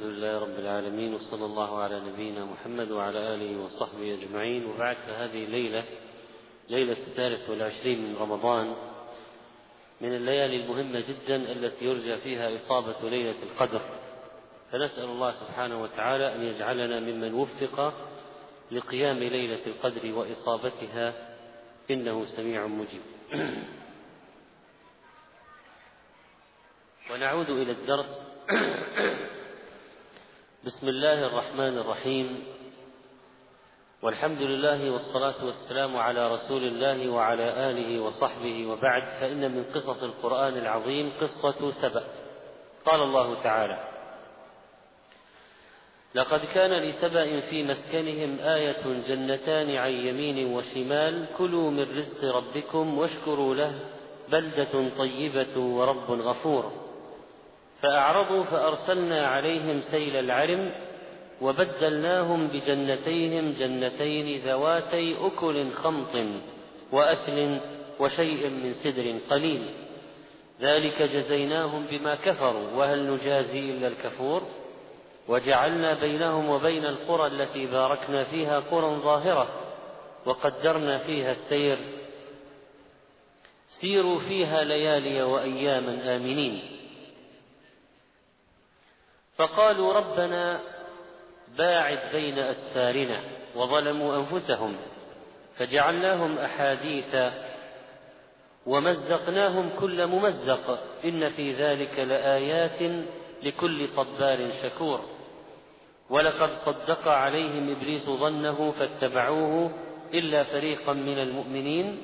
الحمد 0.00 0.12
لله 0.12 0.38
رب 0.38 0.58
العالمين 0.58 1.14
وصلى 1.14 1.44
الله 1.44 1.78
على 1.82 2.00
نبينا 2.00 2.44
محمد 2.44 2.90
وعلى 2.90 3.34
آله 3.34 3.64
وصحبه 3.64 4.14
أجمعين. 4.14 4.66
وبعد 4.66 4.96
فهذه 4.96 5.44
الليلة 5.44 5.84
ليلة 6.68 6.96
الثالث 7.06 7.50
والعشرين 7.50 7.98
من 8.00 8.16
رمضان 8.16 8.74
من 10.00 10.16
الليالي 10.16 10.56
المهمة 10.64 11.00
جدا 11.00 11.36
التي 11.36 11.84
يرجى 11.84 12.16
فيها 12.16 12.56
إصابة 12.56 13.10
ليلة 13.10 13.34
القدر. 13.42 13.80
فنسأل 14.72 15.04
الله 15.04 15.32
سبحانه 15.32 15.82
وتعالى 15.82 16.34
أن 16.34 16.42
يجعلنا 16.42 17.00
ممن 17.00 17.34
وفق 17.34 17.92
لقيام 18.70 19.18
ليلة 19.18 19.66
القدر 19.66 20.12
وإصابتها 20.12 21.14
إنه 21.90 22.26
سميع 22.36 22.66
مجيب. 22.66 23.02
ونعود 27.10 27.50
إلى 27.50 27.72
الدرس. 27.72 28.30
بسم 30.64 30.88
الله 30.88 31.26
الرحمن 31.26 31.78
الرحيم. 31.78 32.44
والحمد 34.02 34.42
لله 34.42 34.90
والصلاة 34.90 35.44
والسلام 35.44 35.96
على 35.96 36.32
رسول 36.32 36.64
الله 36.64 37.08
وعلى 37.08 37.70
آله 37.70 38.00
وصحبه 38.00 38.66
وبعد. 38.66 39.02
فإن 39.20 39.50
من 39.50 39.64
قصص 39.74 40.02
القرآن 40.02 40.56
العظيم 40.58 41.12
قصة 41.20 41.72
سبأ. 41.72 42.04
قال 42.86 43.00
الله 43.02 43.42
تعالى 43.42 43.78
لقد 46.14 46.40
كان 46.54 46.72
لسبأ 46.72 47.40
في 47.40 47.62
مسكنهم 47.62 48.38
آية 48.40 48.82
جنتان 49.08 49.76
عن 49.76 49.92
يمين 49.92 50.52
وشمال 50.54 51.26
كلوا 51.38 51.70
من 51.70 51.98
رزق 51.98 52.24
ربكم 52.24 52.98
واشكروا 52.98 53.54
له 53.54 53.74
بلدة 54.28 54.90
طيبة 54.98 55.58
ورب 55.58 56.10
غفور. 56.10 56.89
فأعرضوا 57.82 58.44
فأرسلنا 58.44 59.26
عليهم 59.26 59.80
سيل 59.80 60.16
العرم 60.16 60.72
وبدلناهم 61.40 62.48
بجنتيهم 62.48 63.54
جنتين 63.58 64.40
ذواتي 64.40 65.16
أكل 65.26 65.70
خمط 65.70 66.16
وأثل 66.92 67.58
وشيء 68.00 68.48
من 68.48 68.74
سدر 68.74 69.18
قليل. 69.30 69.66
ذلك 70.60 71.02
جزيناهم 71.02 71.86
بما 71.90 72.14
كفروا 72.14 72.70
وهل 72.76 73.10
نجازي 73.10 73.70
إلا 73.70 73.88
الكفور؟ 73.88 74.42
وجعلنا 75.28 75.94
بينهم 75.94 76.48
وبين 76.48 76.84
القرى 76.86 77.26
التي 77.26 77.66
باركنا 77.66 78.24
فيها 78.24 78.60
قرى 78.60 78.96
ظاهرة 78.96 79.48
وقدرنا 80.26 80.98
فيها 80.98 81.32
السير. 81.32 81.78
سيروا 83.80 84.18
فيها 84.18 84.64
ليالي 84.64 85.22
وأياما 85.22 86.16
آمنين. 86.16 86.79
فقالوا 89.40 89.92
ربنا 89.92 90.60
باعد 91.58 91.98
بين 92.12 92.38
أسفارنا 92.38 93.20
وظلموا 93.56 94.16
أنفسهم 94.16 94.76
فجعلناهم 95.56 96.38
أحاديث 96.38 97.32
ومزقناهم 98.66 99.70
كل 99.80 100.06
ممزق 100.06 100.78
إن 101.04 101.28
في 101.28 101.52
ذلك 101.52 101.98
لآيات 101.98 103.04
لكل 103.42 103.88
صبار 103.88 104.50
شكور 104.62 105.00
ولقد 106.10 106.50
صدق 106.50 107.08
عليهم 107.08 107.70
إبليس 107.70 108.06
ظنه 108.06 108.70
فاتبعوه 108.70 109.70
إلا 110.14 110.44
فريقا 110.44 110.92
من 110.92 111.18
المؤمنين 111.18 112.02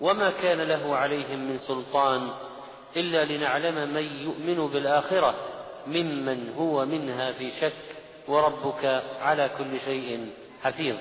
وما 0.00 0.30
كان 0.30 0.60
له 0.60 0.96
عليهم 0.96 1.48
من 1.50 1.58
سلطان 1.58 2.30
إلا 2.96 3.24
لنعلم 3.24 3.94
من 3.94 4.04
يؤمن 4.22 4.68
بالآخرة 4.68 5.57
ممن 5.86 6.54
هو 6.58 6.86
منها 6.86 7.32
في 7.32 7.50
شك 7.60 7.96
وربك 8.28 8.84
على 9.20 9.50
كل 9.58 9.80
شيء 9.80 10.30
حفيظ. 10.62 10.96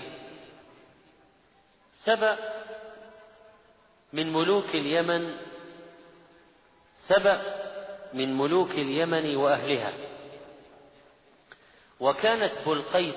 سبأ 2.03 2.37
من 4.13 4.33
ملوك 4.33 4.75
اليمن 4.75 5.35
سبأ 7.07 7.41
من 8.13 8.37
ملوك 8.37 8.71
اليمن 8.71 9.35
وأهلها. 9.35 9.93
وكانت 11.99 12.51
بلقيس 12.65 13.15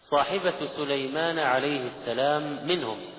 صاحبة 0.00 0.66
سليمان 0.66 1.38
عليه 1.38 1.88
السلام 1.88 2.66
منهم. 2.66 3.17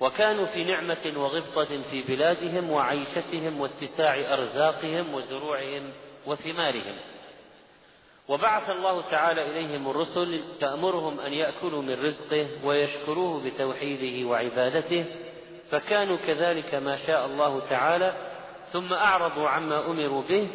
وكانوا 0.00 0.46
في 0.46 0.64
نعمة 0.64 1.12
وغبطة 1.16 1.82
في 1.90 2.02
بلادهم 2.02 2.70
وعيشتهم 2.70 3.60
واتساع 3.60 4.34
أرزاقهم 4.34 5.14
وزروعهم 5.14 5.92
وثمارهم. 6.26 6.96
وبعث 8.28 8.70
الله 8.70 9.10
تعالى 9.10 9.50
إليهم 9.50 9.90
الرسل 9.90 10.40
تأمرهم 10.60 11.20
أن 11.20 11.32
يأكلوا 11.32 11.82
من 11.82 12.04
رزقه 12.04 12.48
ويشكروه 12.64 13.42
بتوحيده 13.44 14.28
وعبادته 14.28 15.04
فكانوا 15.70 16.16
كذلك 16.16 16.74
ما 16.74 16.96
شاء 17.06 17.26
الله 17.26 17.60
تعالى 17.70 18.12
ثم 18.72 18.92
أعرضوا 18.92 19.48
عما 19.48 19.86
أمروا 19.86 20.22
به 20.22 20.48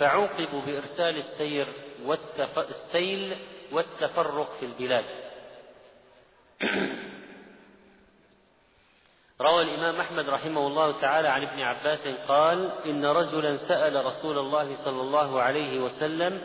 فعوقبوا 0.00 0.60
بإرسال 0.66 1.16
السير 1.16 1.66
والتف... 2.04 2.58
السيل 2.58 3.36
والتفرق 3.72 4.56
في 4.60 4.66
البلاد. 4.66 5.04
روى 9.40 9.62
الإمام 9.62 10.00
أحمد 10.00 10.28
رحمه 10.28 10.66
الله 10.66 11.00
تعالى 11.00 11.28
عن 11.28 11.42
ابن 11.42 11.60
عباس 11.60 12.08
قال 12.28 12.70
إن 12.86 13.04
رجلا 13.04 13.56
سأل 13.56 14.06
رسول 14.06 14.38
الله 14.38 14.76
صلى 14.84 15.00
الله 15.00 15.42
عليه 15.42 15.78
وسلم 15.78 16.40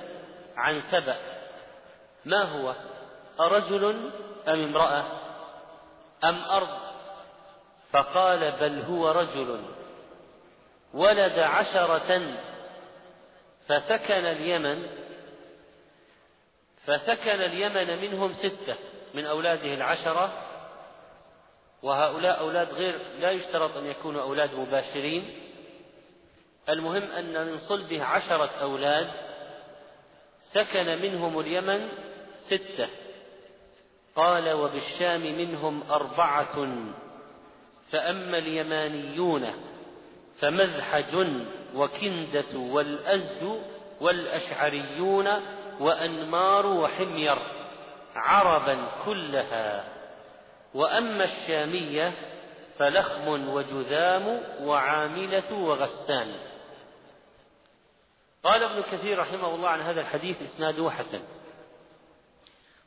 عن 0.55 0.81
سبأ 0.91 1.17
ما 2.25 2.43
هو؟ 2.43 2.75
أرجل 3.39 4.11
أم 4.47 4.63
امرأة؟ 4.63 5.03
أم 6.23 6.43
أرض؟ 6.43 6.77
فقال 7.91 8.51
بل 8.51 8.81
هو 8.81 9.11
رجل. 9.11 9.61
ولد 10.93 11.39
عشرة 11.39 12.21
فسكن 13.67 14.25
اليمن 14.25 14.87
فسكن 16.85 17.41
اليمن 17.41 18.01
منهم 18.01 18.33
ستة 18.33 18.75
من 19.13 19.25
أولاده 19.25 19.73
العشرة 19.73 20.48
وهؤلاء 21.83 22.39
أولاد 22.39 22.73
غير 22.73 22.99
لا 23.19 23.31
يشترط 23.31 23.77
أن 23.77 23.85
يكونوا 23.85 24.21
أولاد 24.21 24.55
مباشرين. 24.55 25.35
المهم 26.69 27.03
أن 27.03 27.47
من 27.47 27.57
صلبه 27.57 28.03
عشرة 28.03 28.51
أولاد 28.61 29.07
سكن 30.53 31.01
منهم 31.01 31.39
اليمن 31.39 31.89
ستة. 32.47 32.87
قال 34.15 34.53
وبالشام 34.53 35.21
منهم 35.21 35.83
أربعة. 35.91 36.67
فأما 37.91 38.37
اليمانيون 38.37 39.53
فمذحج 40.39 41.27
وكندس 41.75 42.55
والأزد 42.55 43.61
والأشعريون 44.01 45.27
وأنمار 45.79 46.65
وحمير 46.65 47.37
عربا 48.15 48.77
كلها. 49.05 49.98
وأما 50.73 51.23
الشامية 51.23 52.13
فلخم 52.77 53.49
وجذام 53.49 54.41
وعاملة 54.61 55.53
وغسان. 55.53 56.35
قال 58.43 58.63
ابن 58.63 58.81
كثير 58.81 59.19
رحمه 59.19 59.55
الله 59.55 59.69
عن 59.69 59.81
هذا 59.81 60.01
الحديث 60.01 60.41
إسناده 60.41 60.91
حسن. 60.91 61.21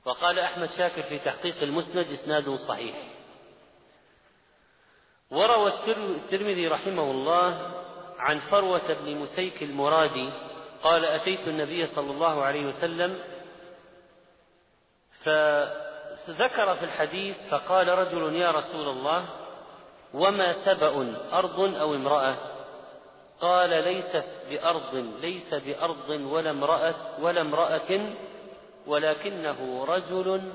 وقال 0.05 0.39
أحمد 0.39 0.71
شاكر 0.71 1.03
في 1.03 1.19
تحقيق 1.19 1.63
المسند 1.63 2.07
إسناده 2.07 2.57
صحيح. 2.57 2.95
وروى 5.31 5.73
الترمذي 5.89 6.69
رحمه 6.69 7.11
الله 7.11 7.73
عن 8.19 8.39
فروة 8.39 8.93
بن 8.93 9.17
مسيك 9.17 9.63
المرادي 9.63 10.31
قال 10.83 11.05
أتيت 11.05 11.49
النبي 11.49 11.87
صلى 11.87 12.11
الله 12.11 12.43
عليه 12.43 12.67
وسلم 12.67 13.19
فذكر 16.27 16.77
في 16.77 16.85
الحديث 16.85 17.37
فقال 17.51 17.89
رجل 17.89 18.37
يا 18.37 18.51
رسول 18.51 18.89
الله 18.89 19.29
وما 20.15 20.53
سبأ 20.53 21.17
أرض 21.33 21.61
أو 21.61 21.95
امرأة؟ 21.95 22.37
قال 23.41 23.71
ليست 23.71 24.25
بأرض 24.51 24.95
ليس 25.21 25.55
بأرض 25.55 26.09
ولا 26.09 26.51
امرأة 26.51 26.95
ولا 27.19 27.41
امرأة 27.41 28.15
ولكنه 28.87 29.85
رجل 29.85 30.53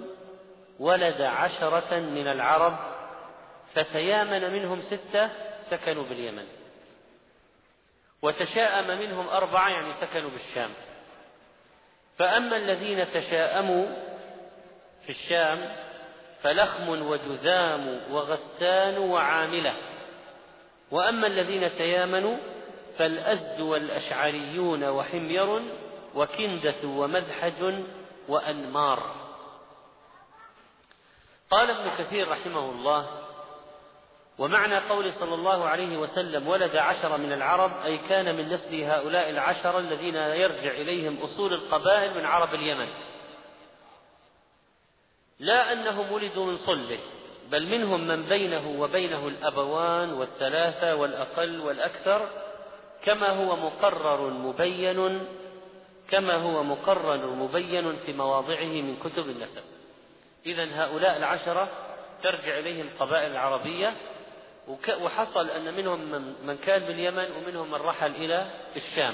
ولد 0.80 1.22
عشرة 1.22 2.00
من 2.00 2.28
العرب 2.28 2.78
فتيامن 3.74 4.54
منهم 4.54 4.82
ستة 4.82 5.30
سكنوا 5.70 6.04
باليمن. 6.04 6.46
وتشاءم 8.22 9.00
منهم 9.00 9.30
أربعة 9.30 9.70
يعني 9.70 9.94
سكنوا 9.94 10.30
بالشام. 10.30 10.70
فأما 12.18 12.58
الذين 12.58 13.12
تشاءموا 13.14 13.86
في 15.08 15.14
الشام 15.14 15.76
فلخم 16.42 16.90
وجذام 16.90 18.00
وغسان 18.12 18.98
وعاملة. 18.98 19.74
وأما 20.92 21.28
الذين 21.28 21.78
تيامنوا 21.78 22.38
فالأزد 22.98 23.62
والأشعريون 23.62 24.84
وحمير 24.84 25.62
وكندة 26.16 26.88
ومذحج 26.88 27.84
وأنمار. 28.28 29.16
قال 31.52 31.70
ابن 31.70 31.90
كثير 31.90 32.30
رحمه 32.30 32.70
الله 32.72 33.08
ومعنى 34.38 34.78
قول 34.78 35.14
صلى 35.14 35.36
الله 35.36 35.68
عليه 35.68 35.98
وسلم 35.98 36.48
ولد 36.48 36.76
عشر 36.76 37.18
من 37.18 37.34
العرب 37.34 37.72
أي 37.86 37.98
كان 37.98 38.36
من 38.36 38.50
نسل 38.50 38.84
هؤلاء 38.84 39.30
العشرة 39.30 39.80
الذين 39.80 40.16
يرجع 40.16 40.72
إليهم 40.72 41.18
أصول 41.22 41.54
القبائل 41.54 42.18
من 42.18 42.26
عرب 42.26 42.54
اليمن. 42.54 42.88
لا 45.40 45.74
أنهم 45.74 46.12
ولدوا 46.12 46.46
من 46.46 46.58
صلبه 46.58 47.00
بل 47.52 47.68
منهم 47.68 48.08
من 48.08 48.24
بينه 48.24 48.82
وبينه 48.82 49.28
الأبوان 49.28 50.14
والثلاثة 50.14 50.96
والأقل 50.96 51.60
والأكثر 51.60 52.30
كما 53.04 53.30
هو 53.30 53.56
مقرر 53.56 54.30
مبين 54.30 55.28
كما 56.10 56.34
هو 56.34 56.64
مقرر 56.64 57.28
مبين 57.28 57.96
في 58.06 58.14
مواضعه 58.14 58.64
من 58.64 58.98
كتب 59.04 59.30
النسب. 59.30 59.62
إذا 60.46 60.84
هؤلاء 60.84 61.18
العشرة 61.18 61.68
ترجع 62.24 62.60
إليهم 62.60 62.88
القبائل 62.88 63.32
العربية 63.32 63.94
وحصل 65.02 65.50
أن 65.50 65.74
منهم 65.74 66.00
من 66.44 66.58
كان 66.58 66.84
باليمن 66.84 67.26
ومنهم 67.32 67.72
من 67.72 67.78
رحل 67.82 68.12
إلى 68.12 68.46
الشام. 68.76 69.14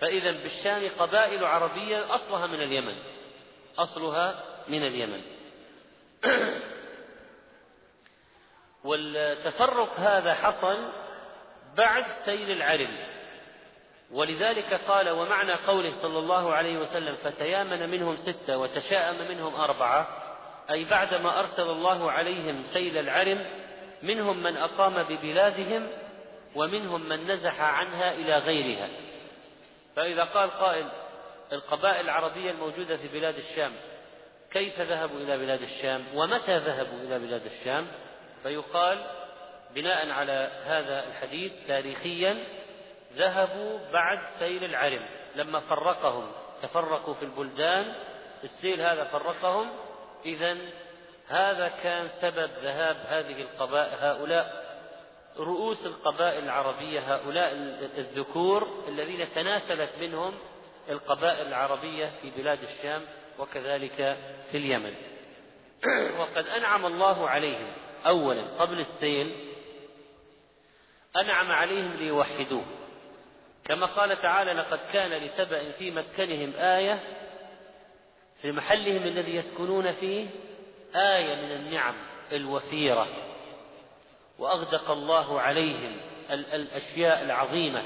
فإذا 0.00 0.30
بالشام 0.30 0.90
قبائل 0.98 1.44
عربية 1.44 2.14
أصلها 2.14 2.46
من 2.46 2.62
اليمن 2.62 2.94
أصلها 3.78 4.49
من 4.70 4.86
اليمن. 4.86 5.22
والتفرق 8.84 10.00
هذا 10.00 10.34
حصل 10.34 10.78
بعد 11.76 12.04
سيل 12.24 12.50
العرم. 12.50 12.98
ولذلك 14.10 14.74
قال 14.88 15.10
ومعنى 15.10 15.54
قوله 15.54 16.02
صلى 16.02 16.18
الله 16.18 16.54
عليه 16.54 16.78
وسلم 16.78 17.14
فتيامن 17.14 17.90
منهم 17.90 18.16
ستة 18.16 18.58
وتشاءم 18.58 19.28
منهم 19.28 19.54
أربعة 19.54 20.08
أي 20.70 20.84
بعدما 20.84 21.40
أرسل 21.40 21.70
الله 21.70 22.10
عليهم 22.10 22.62
سيل 22.72 22.98
العرم 22.98 23.46
منهم 24.02 24.42
من 24.42 24.56
أقام 24.56 25.02
ببلادهم 25.02 25.88
ومنهم 26.54 27.08
من 27.08 27.30
نزح 27.30 27.60
عنها 27.60 28.12
إلى 28.12 28.38
غيرها. 28.38 28.88
فإذا 29.96 30.24
قال 30.24 30.50
قائل 30.50 30.88
القبائل 31.52 32.04
العربية 32.04 32.50
الموجودة 32.50 32.96
في 32.96 33.08
بلاد 33.08 33.34
الشام 33.36 33.72
كيف 34.52 34.80
ذهبوا 34.80 35.20
إلى 35.20 35.38
بلاد 35.38 35.62
الشام 35.62 36.04
ومتى 36.14 36.58
ذهبوا 36.58 36.98
إلى 36.98 37.18
بلاد 37.18 37.46
الشام؟ 37.46 37.86
فيقال 38.42 39.06
بناء 39.74 40.10
على 40.10 40.50
هذا 40.64 41.04
الحديث 41.08 41.52
تاريخيا 41.68 42.44
ذهبوا 43.16 43.78
بعد 43.92 44.18
سيل 44.38 44.64
العرم 44.64 45.06
لما 45.34 45.60
فرقهم 45.60 46.32
تفرقوا 46.62 47.14
في 47.14 47.22
البلدان 47.22 47.94
السيل 48.44 48.80
هذا 48.80 49.04
فرقهم 49.04 49.70
إذا 50.24 50.56
هذا 51.28 51.68
كان 51.82 52.08
سبب 52.20 52.50
ذهاب 52.62 52.96
هذه 53.08 53.42
القبائل 53.42 53.94
هؤلاء 54.00 54.70
رؤوس 55.38 55.86
القبائل 55.86 56.44
العربية 56.44 57.14
هؤلاء 57.14 57.52
الذكور 57.98 58.84
الذين 58.88 59.32
تناسلت 59.34 59.90
منهم 60.00 60.34
القبائل 60.90 61.46
العربية 61.46 62.10
في 62.22 62.30
بلاد 62.30 62.58
الشام 62.62 63.02
وكذلك 63.40 64.18
في 64.50 64.56
اليمن. 64.56 64.94
وقد 66.18 66.46
أنعم 66.46 66.86
الله 66.86 67.28
عليهم 67.28 67.72
أولا 68.06 68.42
قبل 68.42 68.80
السيل 68.80 69.34
أنعم 71.16 71.52
عليهم 71.52 71.92
ليوحدوه. 71.92 72.64
كما 73.64 73.86
قال 73.86 74.22
تعالى 74.22 74.52
لقد 74.52 74.80
كان 74.92 75.10
لسبأ 75.10 75.70
في 75.70 75.90
مسكنهم 75.90 76.52
آية 76.56 77.00
في 78.42 78.52
محلهم 78.52 79.02
الذي 79.02 79.36
يسكنون 79.36 79.92
فيه 79.92 80.26
آية 80.94 81.34
من 81.34 81.52
النعم 81.52 81.94
الوفيرة. 82.32 83.08
وأغدق 84.38 84.90
الله 84.90 85.40
عليهم 85.40 85.96
الأشياء 86.30 87.22
العظيمة 87.22 87.82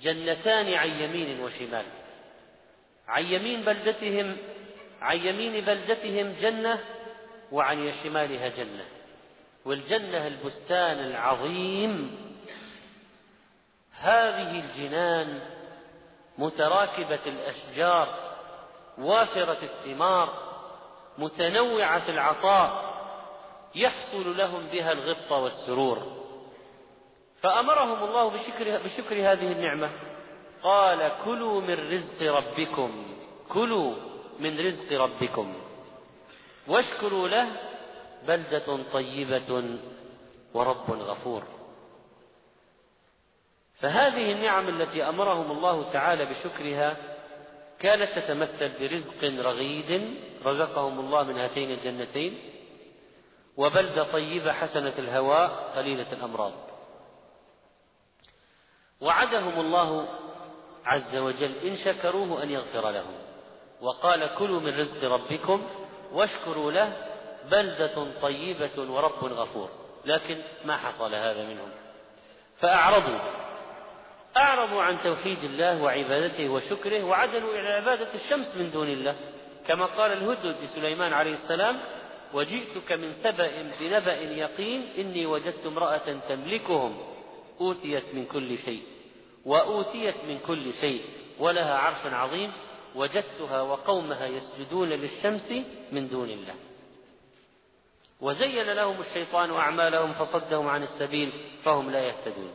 جنتان 0.00 0.74
عن 0.74 0.88
يمين 0.88 1.40
وشمال. 1.40 1.84
عن 3.08 3.24
يمين 3.24 3.60
بلدتهم 3.64 4.36
عن 5.00 5.16
يمين 5.16 5.64
بلدتهم 5.64 6.32
جنة 6.40 6.78
وعن 7.52 7.92
شمالها 8.02 8.48
جنة. 8.48 8.84
والجنة 9.64 10.26
البستان 10.26 10.98
العظيم. 10.98 12.18
هذه 14.00 14.60
الجنان 14.60 15.40
متراكبة 16.38 17.18
الأشجار 17.26 18.08
وافرة 18.98 19.58
الثمار 19.62 20.48
متنوعة 21.18 22.08
العطاء 22.08 22.88
يحصل 23.74 24.36
لهم 24.36 24.66
بها 24.66 24.92
الغبطة 24.92 25.36
والسرور. 25.36 26.18
فأمرهم 27.42 28.04
الله 28.04 28.30
بشكر, 28.30 28.78
بشكر 28.84 29.16
هذه 29.32 29.52
النعمة. 29.52 29.90
قال 30.62 31.12
كلوا 31.24 31.60
من 31.60 31.92
رزق 31.92 32.22
ربكم 32.22 33.04
كلوا 33.48 33.94
من 34.38 34.60
رزق 34.60 35.00
ربكم. 35.00 35.54
واشكروا 36.68 37.28
له 37.28 37.48
بلدة 38.28 38.78
طيبة 38.92 39.78
ورب 40.54 40.90
غفور. 40.90 41.42
فهذه 43.80 44.32
النعم 44.32 44.68
التي 44.68 45.02
أمرهم 45.08 45.50
الله 45.50 45.92
تعالى 45.92 46.24
بشكرها 46.24 46.96
كانت 47.78 48.18
تتمثل 48.18 48.70
برزق 48.80 49.24
رغيد 49.24 50.14
رزقهم 50.44 51.00
الله 51.00 51.22
من 51.22 51.38
هاتين 51.38 51.70
الجنتين 51.70 52.38
وبلدة 53.56 54.12
طيبة 54.12 54.52
حسنة 54.52 54.94
الهواء 54.98 55.72
قليلة 55.76 56.12
الأمراض. 56.12 56.52
وعدهم 59.00 59.60
الله 59.60 60.08
عز 60.88 61.16
وجل 61.16 61.52
إن 61.64 61.76
شكروه 61.76 62.42
أن 62.42 62.50
يغفر 62.50 62.90
لهم. 62.90 63.14
وقال 63.80 64.30
كلوا 64.38 64.60
من 64.60 64.80
رزق 64.80 65.12
ربكم 65.12 65.62
واشكروا 66.12 66.72
له 66.72 66.92
بلدة 67.50 68.06
طيبة 68.22 68.92
ورب 68.92 69.24
غفور. 69.24 69.68
لكن 70.04 70.38
ما 70.64 70.76
حصل 70.76 71.14
هذا 71.14 71.42
منهم؟ 71.44 71.68
فأعرضوا. 72.58 73.18
أعرضوا 74.36 74.82
عن 74.82 74.98
توحيد 75.04 75.44
الله 75.44 75.82
وعبادته 75.82 76.48
وشكره 76.48 77.04
وعدلوا 77.04 77.54
إلى 77.54 77.68
عبادة 77.68 78.14
الشمس 78.14 78.56
من 78.56 78.70
دون 78.70 78.88
الله. 78.88 79.16
كما 79.66 79.86
قال 79.86 80.12
الهدهد 80.12 80.56
لسليمان 80.62 81.12
عليه 81.12 81.32
السلام 81.32 81.80
وجئتك 82.34 82.92
من 82.92 83.12
سبأ 83.12 83.50
بنبأ 83.80 84.16
يقين 84.16 84.88
إني 84.98 85.26
وجدت 85.26 85.66
امرأة 85.66 86.16
تملكهم 86.28 86.98
أوتيت 87.60 88.04
من 88.14 88.26
كل 88.26 88.58
شيء. 88.58 88.82
وأوتيت 89.48 90.24
من 90.24 90.38
كل 90.38 90.72
شيء 90.80 91.04
ولها 91.38 91.78
عرش 91.78 92.12
عظيم 92.12 92.52
وجدتها 92.94 93.62
وقومها 93.62 94.26
يسجدون 94.26 94.88
للشمس 94.88 95.52
من 95.92 96.08
دون 96.08 96.30
الله. 96.30 96.54
وزين 98.20 98.70
لهم 98.72 99.00
الشيطان 99.00 99.50
أعمالهم 99.50 100.12
فصدهم 100.12 100.68
عن 100.68 100.82
السبيل 100.82 101.32
فهم 101.64 101.90
لا 101.90 102.00
يهتدون. 102.00 102.52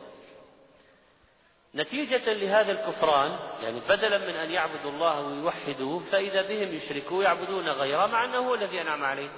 نتيجة 1.74 2.32
لهذا 2.32 2.72
الكفران 2.72 3.38
يعني 3.62 3.80
بدلا 3.80 4.18
من 4.18 4.34
أن 4.34 4.50
يعبدوا 4.50 4.90
الله 4.90 5.26
ويوحدوه 5.26 6.02
فإذا 6.12 6.42
بهم 6.42 6.74
يشركوا 6.74 7.24
يعبدون 7.24 7.68
غيره 7.68 8.06
مع 8.06 8.24
أنه 8.24 8.38
هو 8.38 8.54
الذي 8.54 8.80
أنعم 8.80 9.04
عليه. 9.04 9.30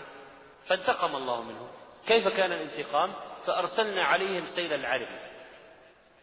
فانتقم 0.67 1.17
الله 1.17 1.43
منهم 1.43 1.69
كيف 2.07 2.29
كان 2.29 2.53
الانتقام؟ 2.53 3.13
فأرسلنا 3.47 4.05
عليهم 4.05 4.45
سيل 4.47 4.73
العرم 4.73 5.26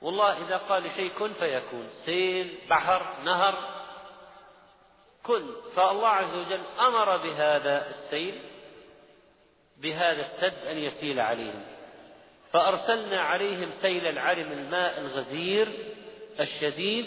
والله 0.04 0.46
إذا 0.46 0.58
قال 0.58 0.92
شيء 0.92 1.12
كن 1.20 1.34
فيكون. 1.34 1.90
سيل 2.06 2.58
بحر 2.70 3.02
نهر 3.24 3.56
كن. 5.24 5.46
فالله 5.76 6.08
عز 6.08 6.36
وجل 6.36 6.62
أمر 6.80 7.18
بهذا 7.18 7.90
السيل 7.90 8.40
بهذا 9.78 10.22
السد 10.22 10.68
أن 10.68 10.78
يسيل 10.78 11.20
عليهم. 11.20 11.64
فأرسلنا 12.52 13.22
عليهم 13.22 13.72
سيل 13.72 14.08
العرم 14.08 14.52
الماء 14.52 15.00
الغزير 15.00 15.72
الشديد 16.40 17.06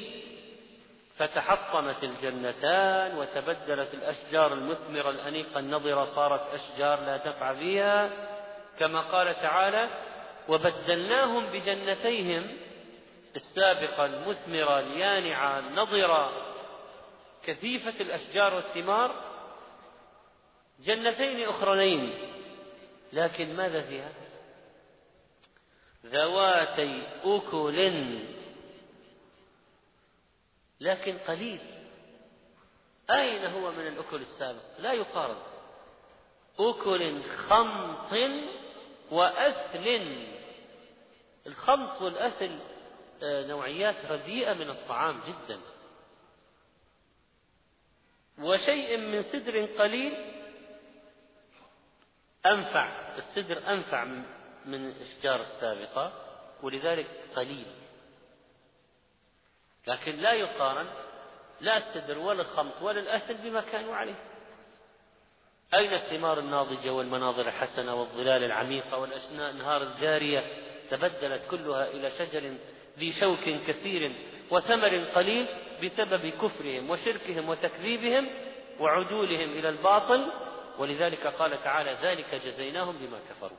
فتحطمت 1.19 2.05
الجنتان 2.05 3.19
وتبدلت 3.19 3.95
الأشجار 3.95 4.53
المثمرة 4.53 5.11
الأنيقة. 5.11 5.59
النضرة 5.59 6.05
صارت 6.05 6.55
أشجار 6.55 7.01
لا 7.01 7.17
تنفع 7.17 7.55
فيها 7.55 8.11
كما 8.79 9.01
قال 9.01 9.35
تعالى 9.43 9.89
وبدلناهم 10.49 11.47
بجنتيهم 11.47 12.57
السابقة 13.37 14.05
المثمرة 14.05 14.81
اليانعة 14.81 15.59
النضرة 15.59 16.33
كثيفة 17.45 18.01
الأشجار 18.01 18.55
والثمار 18.55 19.25
جنتين 20.81 21.49
أخرين. 21.49 22.15
لكن 23.13 23.57
ماذا 23.57 23.83
فيها؟ 23.83 24.13
ذواتي 26.07 27.03
أكل. 27.25 28.19
لكن 30.81 31.19
قليل. 31.19 31.61
أين 33.11 33.45
هو 33.47 33.73
من 33.73 33.87
الأكل 33.87 34.21
السابق؟ 34.21 34.63
لا 34.79 34.93
يقارن. 34.93 35.37
أكل 36.59 37.23
خمط 37.23 38.13
وأثل. 39.11 40.27
الخمط 41.47 42.03
والأثل 42.03 42.59
نوعيات 43.23 43.97
رديئة 44.11 44.53
من 44.53 44.71
الطعام 44.71 45.21
جدا. 45.29 45.61
وشيء 48.39 48.97
من 48.97 49.23
سدر 49.23 49.67
قليل 49.67 50.13
أنفع 52.47 52.89
السدر 53.19 53.73
أنفع 53.73 54.05
من 54.65 54.89
الأشجار 54.89 55.41
السابقة 55.41 56.13
ولذلك 56.63 57.07
قليل. 57.37 57.67
لكن 59.87 60.17
لا 60.17 60.33
يقارن 60.33 60.87
لا 61.61 61.77
السدر 61.77 62.19
ولا 62.19 62.43
الخمط 62.43 62.83
ولا 62.83 63.01
الأثل 63.01 63.35
بما 63.35 63.61
كانوا 63.61 63.97
عليه. 63.97 64.15
أين 65.75 65.95
الثمار 65.95 66.39
الناضجة 66.39 66.91
والمناظر 66.91 67.49
الحسنة 67.49 67.95
والظلال 67.95 68.45
العميقة 68.45 68.99
والأنهار 68.99 69.83
الجارية 69.83 70.45
تبدلت 70.91 71.43
كلها 71.51 71.89
إلى 71.89 72.11
شجر 72.11 72.57
ذي 72.99 73.13
شوك 73.13 73.45
كثير 73.67 74.13
وثمر 74.51 75.05
قليل 75.15 75.47
بسبب 75.85 76.27
كفرهم 76.29 76.91
وشركهم 76.91 77.49
وتكذيبهم 77.49 78.29
وعدولهم 78.81 79.51
إلى 79.51 79.69
الباطل 79.69 80.33
ولذلك 80.79 81.27
قال 81.27 81.63
تعالى 81.65 81.99
ذلك 82.03 82.35
جزيناهم 82.35 82.97
بما 82.99 83.21
كفروا. 83.31 83.59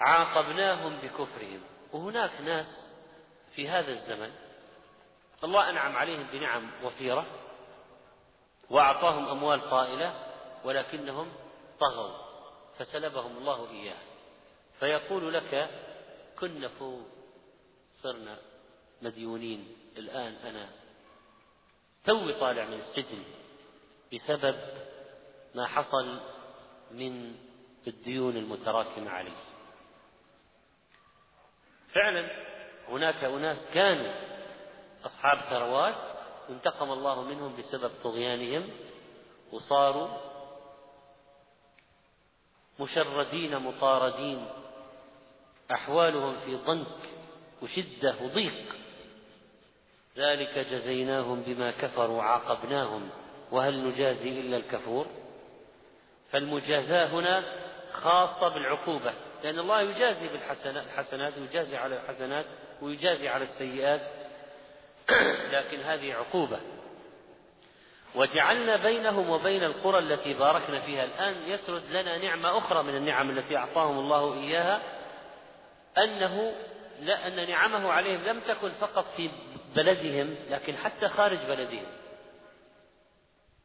عاقبناهم 0.00 0.96
بكفرهم. 1.02 1.60
وهناك 1.92 2.30
ناس 2.44 2.66
في 3.54 3.68
هذا 3.68 3.92
الزمن 3.92 4.30
الله 5.44 5.70
أنعم 5.70 5.96
عليهم 5.96 6.26
بنعم 6.32 6.70
وفيرة 6.84 7.26
وأعطاهم 8.70 9.28
أموال 9.28 9.70
طائلة 9.70 10.14
ولكنهم 10.64 11.32
طغوا 11.80 12.16
فسلبهم 12.78 13.36
الله 13.36 13.70
إياه. 13.70 13.98
فيقول 14.80 15.34
لك 15.34 15.70
كنا 16.40 16.68
فوق 16.68 17.06
صرنا 18.02 18.38
مديونين. 19.02 19.76
الآن 19.96 20.32
أنا 20.34 20.68
توي 22.04 22.32
طالع 22.40 22.64
من 22.64 22.74
السجن 22.80 23.24
بسبب 24.14 24.56
ما 25.54 25.66
حصل 25.66 26.20
من 26.90 27.36
الديون 27.86 28.36
المتراكمة 28.36 29.10
عليه. 29.10 29.36
فعلا 31.94 32.30
هناك 32.88 33.24
أناس 33.24 33.58
كانوا 33.74 34.12
أصحاب 35.04 35.38
ثروات 35.50 35.94
انتقم 36.50 36.92
الله 36.92 37.22
منهم 37.22 37.56
بسبب 37.56 37.90
طغيانهم 38.04 38.70
وصاروا 39.52 40.08
مشردين 42.80 43.58
مطاردين 43.58 44.46
أحوالهم 45.70 46.36
في 46.44 46.54
ضنك 46.54 46.86
وشدة 47.62 48.14
وضيق. 48.22 48.76
ذلك 50.16 50.58
جزيناهم 50.70 51.42
بما 51.42 51.70
كفروا 51.70 52.22
عاقبناهم 52.22 53.10
وهل 53.50 53.88
نجازي 53.88 54.40
إلا 54.40 54.56
الكفور؟ 54.56 55.06
فالمجازاة 56.30 57.06
هنا 57.06 57.44
خاصة 57.92 58.48
بالعقوبة 58.48 59.12
لأن 59.44 59.58
الله 59.58 59.80
يجازي 59.80 60.28
بالحسنات 60.28 61.38
ويجازي 61.38 61.76
على 61.76 61.96
الحسنات 61.96 62.46
ويجازي 62.82 63.28
على 63.28 63.44
السيئات. 63.44 64.00
لكن 65.54 65.80
هذه 65.80 66.14
عقوبة. 66.14 66.58
وجعلنا 68.14 68.76
بينهم 68.76 69.30
وبين 69.30 69.64
القرى 69.64 69.98
التي 69.98 70.34
باركنا 70.34 70.80
فيها. 70.80 71.04
الآن 71.04 71.34
يسرد 71.46 71.82
لنا 71.90 72.18
نعمة 72.18 72.58
أخرى 72.58 72.82
من 72.82 72.96
النعم 72.96 73.30
التي 73.30 73.56
أعطاهم 73.56 73.98
الله 73.98 74.34
إياها. 74.34 74.82
أنه 75.98 76.52
لا 77.00 77.26
أن 77.26 77.48
نعمه 77.48 77.92
عليهم 77.92 78.24
لم 78.24 78.40
تكن 78.40 78.70
فقط 78.70 79.04
في 79.16 79.30
بلدهم 79.76 80.36
لكن 80.50 80.76
حتى 80.76 81.08
خارج 81.08 81.38
بلدهم. 81.38 81.86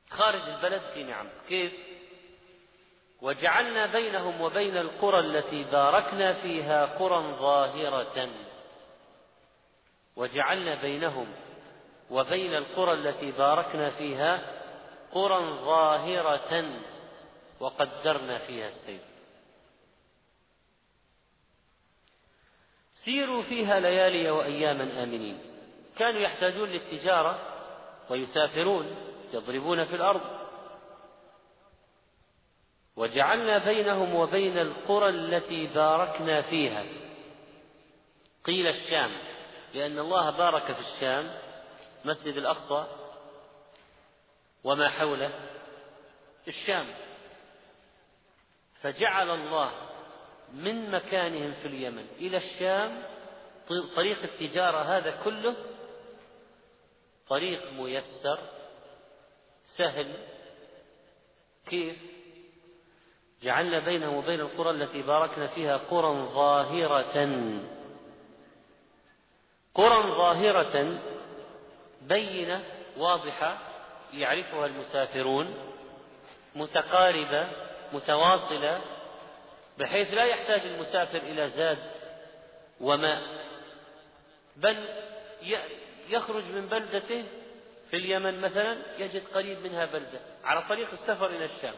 خارج 0.10 0.42
البلد 0.50 0.82
في 0.94 1.04
نعم. 1.04 1.28
كيف؟ 1.50 1.74
وجعلنا 3.22 3.86
بينهم 3.86 4.42
وبين 4.42 4.78
القرى 4.78 5.20
التي 5.20 5.64
باركنا 5.64 6.34
فيها 6.34 6.86
قرى 6.86 7.36
ظاهرة. 7.40 8.30
وجعلنا 10.16 10.76
بينهم 10.76 11.28
وبين 12.10 12.56
القرى 12.56 12.94
التي 12.94 13.32
باركنا 13.32 13.90
فيها 13.90 14.42
قرى 15.12 15.40
ظاهرة. 15.66 16.66
وقدرنا 17.62 18.38
فيها 18.38 18.68
السير 18.68 19.11
سيروا 23.06 23.42
فيها 23.42 23.80
ليالي 23.80 24.32
وأياما 24.32 25.04
آمنين. 25.04 25.40
كانوا 25.98 26.22
يحتاجون 26.22 26.70
للتجارة 26.70 27.40
ويسافرون 28.10 28.96
يضربون 29.34 29.86
في 29.86 29.96
الأرض. 29.96 30.22
وجعلنا 32.96 33.58
بينهم 33.58 34.16
وبين 34.16 34.58
القرى 34.58 35.10
التي 35.10 35.68
باركنا 35.68 36.42
فيها. 36.42 36.86
قيل 38.46 38.68
الشام 38.68 39.12
لأن 39.74 40.00
الله 40.00 40.30
بارك 40.30 40.72
في 40.72 40.80
الشام 40.80 41.34
مسجد 42.06 42.38
الأقصى 42.38 42.88
وما 44.64 44.90
حوله 44.90 45.32
الشام. 46.48 46.86
فجعل 48.82 49.30
الله 49.30 49.72
من 50.54 50.92
مكانهم 50.92 51.54
في 51.62 51.68
اليمن. 51.68 52.06
إلى 52.20 52.38
الشام 52.38 53.04
طريق 53.96 54.24
التجارة 54.24 54.78
هذا 54.78 55.20
كله 55.24 55.56
طريق 57.30 57.74
ميسر 57.74 58.40
سهل 59.78 60.08
كيف؟ 61.70 61.98
جعلنا 63.44 63.80
بينه 63.80 64.18
وبين 64.18 64.40
القرى 64.40 64.70
التي 64.70 65.02
باركنا 65.02 65.48
فيها 65.48 65.78
قرى 65.78 66.28
ظاهرة. 66.34 67.30
قرى 69.76 70.12
ظاهرة 70.12 71.00
بينة 72.02 72.64
واضحة 72.98 73.58
يعرفها 74.14 74.66
المسافرون 74.66 75.56
متقاربة 76.56 77.50
متواصلة 77.94 78.82
بحيث 79.80 80.14
لا 80.14 80.24
يحتاج 80.24 80.62
المسافر 80.62 81.18
إلى 81.18 81.50
زاد 81.50 81.78
وماء 82.82 83.22
بل 84.56 84.86
يخرج 86.10 86.44
من 86.44 86.68
بلدته 86.68 87.26
في 87.90 87.98
اليمن 87.98 88.40
مثلا 88.40 88.78
يجد 88.98 89.28
قريب 89.34 89.60
منها 89.60 89.86
بلدة. 89.86 90.20
على 90.44 90.62
طريق 90.62 90.92
السفر 90.92 91.26
إلى 91.26 91.46
الشام. 91.46 91.74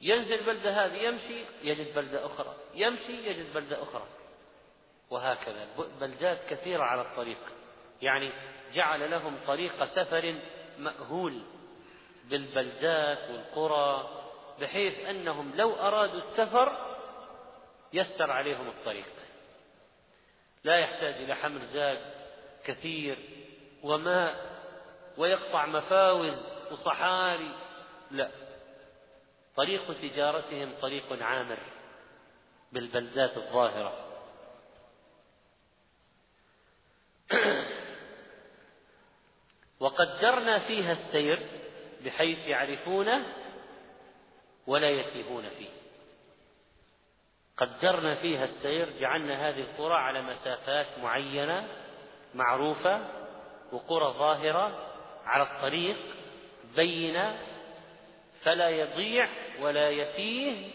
ينزل 0.00 0.44
بلدة 0.44 0.70
هذه 0.84 0.96
يمشي 0.96 1.44
يجد 1.62 1.94
بلدة 1.94 2.26
أخرى. 2.26 2.54
يمشي 2.74 3.12
يجد 3.12 3.54
بلدة 3.54 3.82
أخرى. 3.82 4.06
وهكذا. 5.10 5.68
بلدات 6.00 6.38
كثيرة 6.48 6.82
على 6.82 7.00
الطريق. 7.00 7.38
يعني 8.02 8.32
جعل 8.74 9.10
لهم 9.10 9.38
طريق 9.46 9.84
سفر 9.84 10.34
مأهول 10.78 11.42
بالبلدات 12.24 13.30
والقرى 13.30 14.25
بحيث 14.60 15.04
أنهم 15.04 15.52
لو 15.56 15.74
أرادوا 15.74 16.20
السفر 16.20 16.96
يسر 17.92 18.30
عليهم 18.30 18.68
الطريق. 18.68 19.12
لا 20.64 20.78
يحتاج 20.78 21.14
إلى 21.14 21.34
حمل 21.34 21.66
زاد 21.66 21.98
كثير 22.64 23.18
وماء 23.82 24.56
ويقطع 25.16 25.66
مفاوز 25.66 26.52
وصحاري 26.72 27.50
لا. 28.10 28.30
طريق 29.56 30.00
تجارتهم 30.00 30.72
طريق 30.82 31.22
عامر 31.22 31.58
بالبلدات 32.72 33.36
الظاهرة. 33.36 34.06
وقدرنا 39.80 40.58
فيها 40.58 40.92
السير 40.92 41.38
بحيث 42.04 42.38
يعرفونه 42.38 43.45
ولا 44.66 44.90
يتيهون 44.90 45.48
فيه. 45.58 45.68
قدرنا 47.56 48.14
فيها 48.14 48.44
السير 48.44 48.88
جعلنا 49.00 49.48
هذه 49.48 49.60
القرى 49.60 49.94
على 49.94 50.22
مسافات 50.22 50.86
معينة 51.02 51.68
معروفة 52.34 53.00
وقرى 53.72 54.12
ظاهرة 54.18 54.92
على 55.24 55.42
الطريق 55.42 55.96
بينة 56.76 57.38
فلا 58.42 58.68
يضيع 58.68 59.28
ولا 59.60 59.90
يتيه 59.90 60.70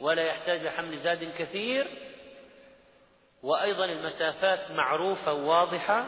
ولا 0.00 0.22
يحتاج 0.22 0.68
حمل 0.68 0.98
زاد 0.98 1.24
كثير. 1.38 1.86
وأيضا 3.42 3.84
المسافات 3.84 4.70
معروفة 4.70 5.32
وواضحة 5.32 6.06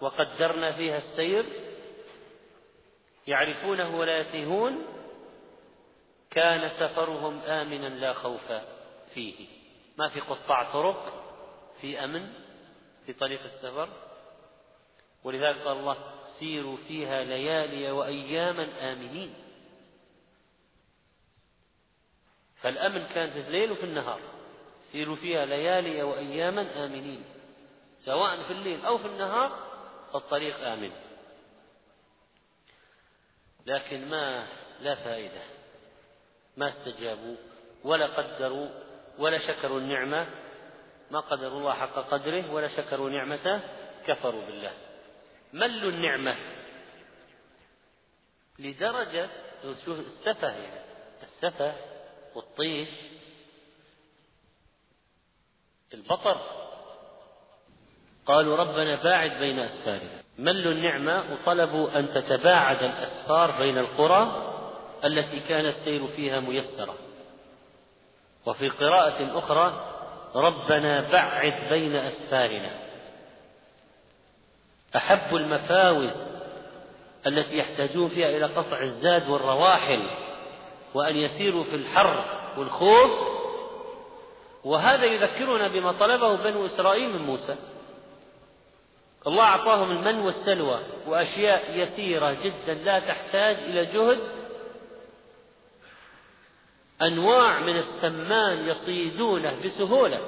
وقدرنا 0.00 0.72
فيها 0.72 0.98
السير. 0.98 1.44
يعرفونه 3.26 3.96
ولا 3.96 4.18
يتيهون 4.18 4.95
كان 6.30 6.68
سفرهم 6.68 7.40
آمنا 7.40 7.88
لا 7.88 8.12
خوف 8.12 8.52
فيه. 9.14 9.46
ما 9.96 10.08
في 10.08 10.20
قطاع 10.20 10.72
طرق 10.72 11.24
في 11.80 12.04
أمن 12.04 12.32
في 13.06 13.12
طريق 13.12 13.40
السفر. 13.44 13.88
ولذلك 15.24 15.58
قال 15.58 15.76
الله 15.76 15.96
سيروا 16.38 16.76
فيها 16.88 17.24
ليالي 17.24 17.90
وأياما 17.90 18.92
آمنين. 18.92 19.34
فالأمن 22.56 23.06
كان 23.06 23.30
في 23.30 23.40
الليل 23.40 23.72
وفي 23.72 23.84
النهار. 23.84 24.20
سيروا 24.92 25.16
فيها 25.16 25.46
ليالي 25.46 26.02
وأياما 26.02 26.84
آمنين. 26.84 27.24
سواء 28.04 28.42
في 28.42 28.52
الليل 28.52 28.84
أو 28.86 28.98
في 28.98 29.06
النهار 29.06 29.66
الطريق 30.14 30.68
آمن. 30.68 30.92
لكن 33.66 34.08
ما 34.08 34.46
لا 34.80 34.94
فائدة. 34.94 35.55
ما 36.56 36.68
استجابوا 36.68 37.36
ولا 37.84 38.06
قدروا 38.06 38.68
ولا 39.18 39.38
شكروا 39.38 39.80
النعمة 39.80 40.26
ما 41.10 41.20
قدروا 41.20 41.58
الله 41.58 41.72
حق 41.72 41.94
قدره 41.94 42.52
ولا 42.52 42.68
شكروا 42.68 43.10
نعمته 43.10 43.60
كفروا 44.06 44.46
بالله. 44.46 44.72
ملوا 45.52 45.90
النعمة؟ 45.90 46.36
لدرجة 48.58 49.28
السفه 49.64 50.48
يعني 50.48 50.80
السفه 51.22 51.74
والطيش 52.34 52.88
البطر. 55.94 56.40
قالوا 58.26 58.56
ربنا 58.56 59.02
باعد 59.02 59.30
بين 59.30 59.58
أسفارنا. 59.58 60.22
ملوا 60.38 60.72
النعمة 60.72 61.32
وطلبوا 61.32 61.98
أن 61.98 62.08
تتباعد 62.08 62.82
الأسفار 62.82 63.50
بين 63.58 63.78
القرى 63.78 64.45
التي 65.06 65.40
كان 65.40 65.66
السير 65.66 66.06
فيها 66.06 66.40
ميسرا 66.40 66.94
وفي 68.46 68.68
قراءة 68.68 69.38
أخرى 69.38 69.92
ربنا 70.34 71.10
بعد 71.12 71.68
بين 71.70 71.96
أسفارنا. 71.96 72.70
أحب 74.96 75.36
المفاوز 75.36 76.10
التي 77.26 77.58
يحتاجون 77.58 78.08
فيها 78.08 78.28
إلى 78.28 78.44
قطع 78.46 78.82
الزاد 78.82 79.28
والرواحل 79.28 80.10
وأن 80.94 81.16
يسيروا 81.16 81.64
في 81.64 81.74
الحر 81.74 82.24
والخوف. 82.58 83.10
وهذا 84.64 85.04
يذكرنا 85.04 85.68
بما 85.68 85.92
طلبه 85.92 86.36
بنو 86.36 86.66
إسرائيل 86.66 87.10
من 87.10 87.22
موسى. 87.26 87.56
الله 89.26 89.44
أعطاهم 89.44 89.90
المن 89.90 90.18
والسلوى 90.18 90.80
وأشياء 91.06 91.76
يسيرة 91.76 92.36
جدا 92.44 92.74
لا 92.74 92.98
تحتاج 92.98 93.56
إلى 93.56 93.84
جهد 93.84 94.18
أنواع 97.02 97.60
من 97.60 97.78
السمان 97.78 98.68
يصيدونه 98.68 99.56
بسهولة 99.64 100.20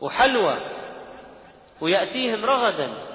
وحلوى 0.00 0.58
ويأتيهم 1.80 2.44
رغدا. 2.44 3.08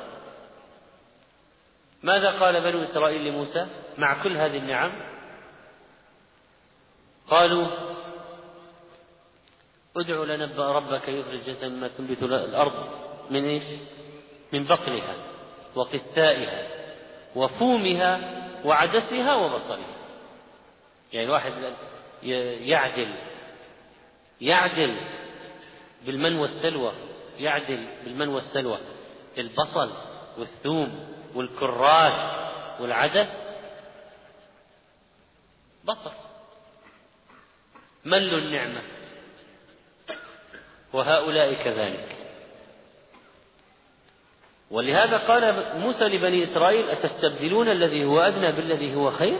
ماذا 2.03 2.39
قال 2.39 2.61
بنو 2.61 2.83
إسرائيل 2.83 3.25
لموسى 3.25 3.67
مع 3.97 4.23
كل 4.23 4.37
هذه 4.37 4.57
النعم؟ 4.57 4.91
قالوا 7.27 7.67
ادع 9.95 10.23
لنا 10.23 10.71
ربك 10.71 11.07
يخرج 11.07 11.65
ما 11.65 11.87
تنبت 11.87 12.23
الأرض 12.23 12.89
من 13.29 13.45
إيش؟ 13.45 13.63
من 14.53 14.63
بقلها 14.63 15.15
وقثائها 15.75 16.67
وفومها 17.35 18.43
وعدسها 18.65 19.35
وبصلها 19.35 19.93
يعني 21.13 21.25
الواحد 21.25 21.51
يعدل 22.69 23.15
يعدل 24.41 24.95
بالمن 26.05 26.35
والسلوى 26.35 26.91
يعدل 27.39 27.87
بالمن 28.03 28.27
والسلوى. 28.27 28.77
البصل 29.37 29.91
والثوم 30.37 31.13
والكراث 31.35 32.41
والعدس 32.81 33.29
بصل. 35.83 36.11
مل 38.05 38.33
النعمة. 38.33 38.81
وهؤلاء 40.93 41.53
كذلك. 41.53 42.17
ولهذا 44.71 45.17
قال 45.17 45.73
موسى 45.79 46.03
لبني 46.03 46.43
إسرائيل 46.43 46.89
أتستبدلون 46.89 47.71
الذي 47.71 48.05
هو 48.05 48.19
أدنى 48.19 48.51
بالذي 48.51 48.95
هو 48.95 49.11
خير؟ 49.11 49.39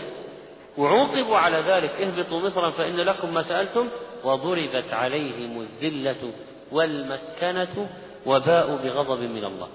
وعوقبوا 0.77 1.37
على 1.37 1.57
ذلك. 1.57 1.91
اهبطوا 2.01 2.39
مصرا 2.39 2.71
فإن 2.71 2.95
لكم 2.95 3.33
ما 3.33 3.43
سألتم 3.43 3.89
وضربت 4.23 4.93
عليهم 4.93 5.61
الذلة 5.61 6.31
والمسكنة 6.71 7.87
وباءوا 8.25 8.77
بغضب 8.77 9.19
من 9.19 9.45
الله. 9.45 9.69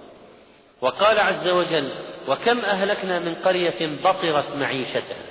وقال 0.81 1.19
عز 1.19 1.49
وجل 1.49 1.93
وكم 2.29 2.59
أهلكنا 2.61 3.19
من 3.19 3.35
قرية 3.35 3.99
بطرت 4.05 4.57
معيشتها. 4.57 5.29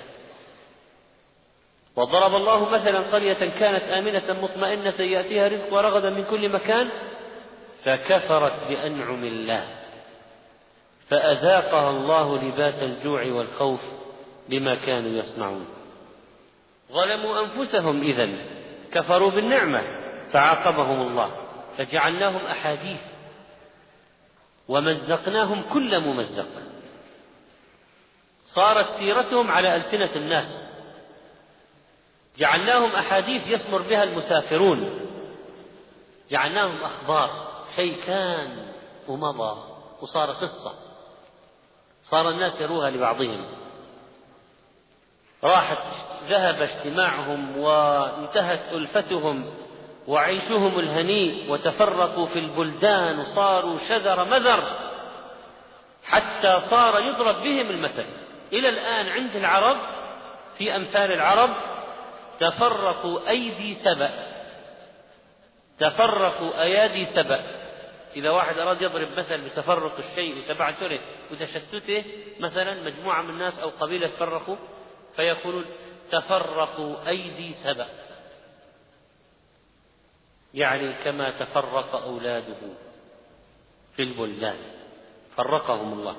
وضرب 1.97 2.36
الله 2.36 2.69
مثلا 2.69 2.99
قرية 2.99 3.60
كانت 3.60 3.84
آمنة 3.84 4.41
مطمئنة 4.41 5.01
يأتيها 5.01 5.47
رزق 5.47 5.73
رغدا 5.73 6.10
من 6.10 6.23
كل 6.23 6.49
مكان 6.49 6.89
فكفرت 7.84 8.53
بأنعم 8.69 9.23
الله 9.23 9.63
فأذاقها 11.10 11.89
الله 11.89 12.38
لباس 12.43 12.84
الجوع 12.84 13.25
والخوف 13.25 13.80
بما 14.49 14.75
كانوا 14.75 15.12
يصنعون. 15.12 15.67
ظلموا 16.91 17.39
أنفسهم 17.41 18.01
إذا 18.01 18.29
كفروا 18.91 19.31
بالنعمة 19.31 19.81
فعاقبهم 20.31 21.07
الله 21.07 21.31
فجعلناهم 21.77 22.45
أحاديث 22.45 22.99
ومزقناهم 24.67 25.63
كل 25.73 25.99
ممزق. 25.99 26.47
صارت 28.45 28.89
سيرتهم 28.89 29.51
على 29.51 29.75
ألسنة 29.75 30.10
الناس. 30.15 30.67
جعلناهم 32.38 32.95
أحاديث 32.95 33.47
يسمر 33.47 33.81
بها 33.81 34.03
المسافرون. 34.03 34.99
جعلناهم 36.29 36.83
أخبار 36.83 37.47
شيء 37.75 37.97
كان 38.05 38.73
ومضى 39.07 39.63
وصار 40.01 40.31
قصة. 40.31 40.73
صار 42.03 42.29
الناس 42.29 42.62
يروها 42.62 42.89
لبعضهم. 42.89 43.45
راحت 45.43 45.78
ذهب 46.30 46.62
اجتماعهم 46.62 47.58
وانتهت 47.58 48.73
ألفتهم 48.73 49.54
وعيشهم 50.08 50.80
الهنيء 50.80 51.52
وتفرقوا 51.52 52.26
في 52.26 52.39
البلدان 52.39 53.19
وصاروا 53.19 53.78
شذر 53.89 54.26
مذر 54.26 54.63
حتى 56.04 56.60
صار 56.69 57.00
يضرب 57.00 57.43
بهم 57.43 57.69
المثل. 57.69 58.06
إلى 58.54 58.69
الآن 58.69 59.08
عند 59.08 59.36
العرب 59.36 59.78
في 60.58 60.76
أمثال 60.76 61.12
العرب 61.12 61.50
تفرقوا 62.39 63.30
أيدي 63.30 63.76
سبأ. 63.76 64.12
تفرقوا 65.80 66.62
أيادي 66.62 67.06
سبأ. 67.06 67.43
إذا 68.15 68.30
واحد 68.30 68.60
أراد 68.60 68.82
يضرب 68.82 69.08
مثل 69.17 69.41
بتفرق 69.41 69.97
الشيء 69.97 70.38
وتبعثره 70.38 71.00
وتشتته 71.32 72.04
مثلا 72.39 72.84
مجموعة 72.84 73.21
من 73.21 73.30
الناس 73.30 73.60
أو 73.60 73.69
قبيلة 73.69 74.08
تفرقوا 74.08 74.56
فيقولون 75.17 75.65
تفرقوا 76.12 77.08
أيدي 77.08 77.53
سبأ. 77.53 77.88
يعني 80.53 80.93
كما 81.03 81.30
تفرق 81.30 81.95
أولاده 81.95 82.56
في 83.95 84.03
البلدان. 84.03 84.58
فرقهم 85.36 85.93
الله. 85.93 86.15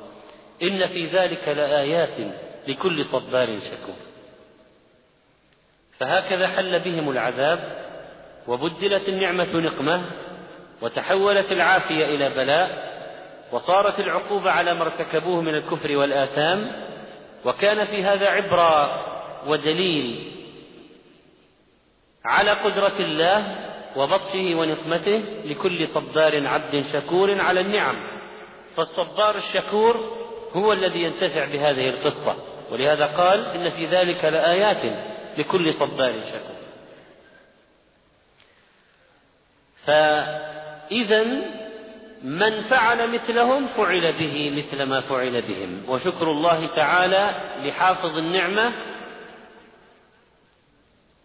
إن 0.62 0.86
في 0.86 1.06
ذلك 1.06 1.48
لآيات 1.48 2.34
لكل 2.68 3.04
صبار 3.04 3.60
شكور. 3.60 3.96
فهكذا 5.98 6.48
حل 6.48 6.80
بهم 6.80 7.10
العذاب 7.10 7.88
وبدلت 8.48 9.08
النعمة 9.08 9.56
نقمة 9.56 10.10
وتحولت 10.82 11.52
العافية 11.52 12.04
إلى 12.04 12.28
بلاء 12.28 12.88
وصارت 13.52 14.00
العقوبة 14.00 14.50
على 14.50 14.74
ما 14.74 14.82
ارتكبوه 14.82 15.40
من 15.40 15.54
الكفر 15.54 15.96
والآثام 15.96 16.72
وكان 17.44 17.84
في 17.84 18.04
هذا 18.04 18.28
عبرة 18.28 19.04
ودليل 19.46 20.32
على 22.24 22.50
قدرة 22.50 22.96
الله 23.00 23.56
وبطشه 23.96 24.54
ونقمته 24.54 25.22
لكل 25.44 25.88
صبار 25.88 26.46
عبد 26.46 26.84
شكور 26.92 27.40
على 27.40 27.60
النعم. 27.60 27.96
فالصبار 28.76 29.36
الشكور 29.36 30.18
هو 30.52 30.72
الذي 30.72 31.02
ينتفع 31.02 31.44
بهذه 31.44 31.88
القصة 31.88 32.36
ولهذا 32.70 33.06
قال 33.06 33.46
إن 33.46 33.70
في 33.70 33.86
ذلك 33.86 34.24
لآيات 34.24 34.98
لكل 35.38 35.74
صبار 35.74 36.12
شكور. 36.12 36.58
فإذا 39.84 41.24
من 42.22 42.60
فعل 42.60 43.10
مثلهم 43.10 43.66
فعل 43.66 44.12
به 44.12 44.50
مثل 44.56 44.82
ما 44.82 45.00
فعل 45.00 45.42
بهم. 45.42 45.82
وشكر 45.88 46.30
الله 46.30 46.66
تعالى 46.66 47.30
لحافظ 47.64 48.18
النعمة 48.18 48.72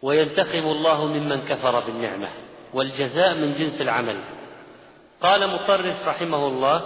وينتقم 0.01 0.65
الله 0.65 1.05
ممن 1.05 1.41
كفر 1.41 1.79
بالنعمة 1.79 2.27
والجزاء 2.73 3.33
من 3.33 3.53
جنس 3.53 3.81
العمل. 3.81 4.17
قال 5.21 5.47
مطرف 5.47 6.07
رحمه 6.07 6.47
الله 6.47 6.81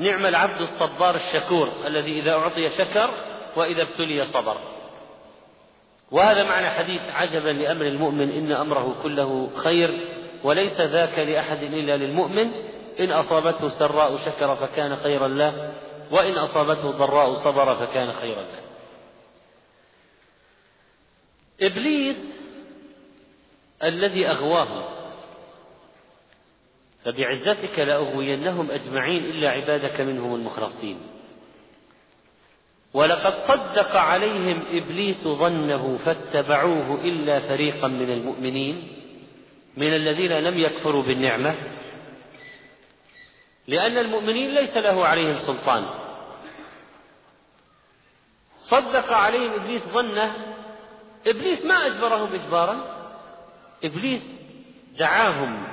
نعم 0.00 0.26
العبد 0.26 0.60
الصبار 0.60 1.14
الشكور 1.14 1.72
الذي 1.86 2.18
إذا 2.20 2.32
أعطي 2.32 2.68
شكر 2.68 3.10
وإذا 3.56 3.82
ابتلي 3.82 4.26
صبر. 4.26 4.56
وهذا 6.10 6.44
معنى 6.44 6.70
حديث 6.70 7.00
عجبا 7.14 7.48
لأمر 7.48 7.86
المؤمن 7.86 8.30
إن 8.30 8.52
أمره 8.52 8.96
كله 9.02 9.50
خير 9.56 9.90
وليس 10.44 10.80
ذاك 10.80 11.18
لأحد 11.18 11.62
إلا 11.62 11.96
للمؤمن. 11.96 12.50
إن 13.00 13.12
أصابته 13.12 13.68
سراء 13.68 14.16
شكر 14.16 14.56
فكان 14.56 14.96
خيرا 14.96 15.28
له 15.28 15.72
وإن 16.10 16.38
أصابته 16.38 16.90
ضراء 16.90 17.34
صبر 17.34 17.86
فكان 17.86 18.12
خيرا 18.12 18.42
له. 18.42 18.60
إبليس 21.60 22.40
الذي 23.82 24.26
أغواهم 24.26 24.84
فبعزتك 27.04 27.78
لأغوينهم 27.78 28.70
أجمعين 28.70 29.24
إلا 29.24 29.50
عبادك 29.50 30.00
منهم 30.00 30.34
المخلصين. 30.34 31.00
ولقد 32.94 33.34
صدق 33.48 33.96
عليهم 33.96 34.64
إبليس 34.70 35.28
ظنه 35.28 35.98
فاتبعوه 36.04 37.04
إلا 37.04 37.40
فريقا 37.40 37.88
من 37.88 38.10
المؤمنين 38.10 38.88
من 39.76 39.94
الذين 39.94 40.32
لم 40.32 40.58
يكفروا 40.58 41.02
بالنعمة 41.02 41.56
لأن 43.68 43.98
المؤمنين 43.98 44.54
ليس 44.54 44.76
له 44.76 45.06
عليهم 45.06 45.38
سلطان. 45.38 45.86
صدق 48.60 49.12
عليهم 49.12 49.52
إبليس 49.52 49.88
ظنه. 49.88 50.34
إبليس 51.26 51.64
ما 51.64 51.86
أجبرهم 51.86 52.34
إجبارا. 52.34 52.76
إبليس 53.84 54.22
دعاهم 54.98 55.66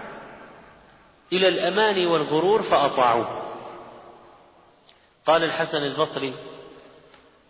إلى 1.33 1.47
الأمان 1.47 2.05
والغرور 2.05 2.63
فأطاعوه. 2.63 3.41
قال 5.25 5.43
الحسن 5.43 5.83
البصري 5.83 6.33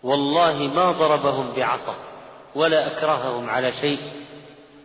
والله 0.04 0.54
ما 0.54 0.92
ضربهم 0.92 1.56
بعصا 1.56 1.96
ولا 2.56 2.88
أكرههم 2.88 3.50
على 3.50 3.72
شيء 3.72 4.00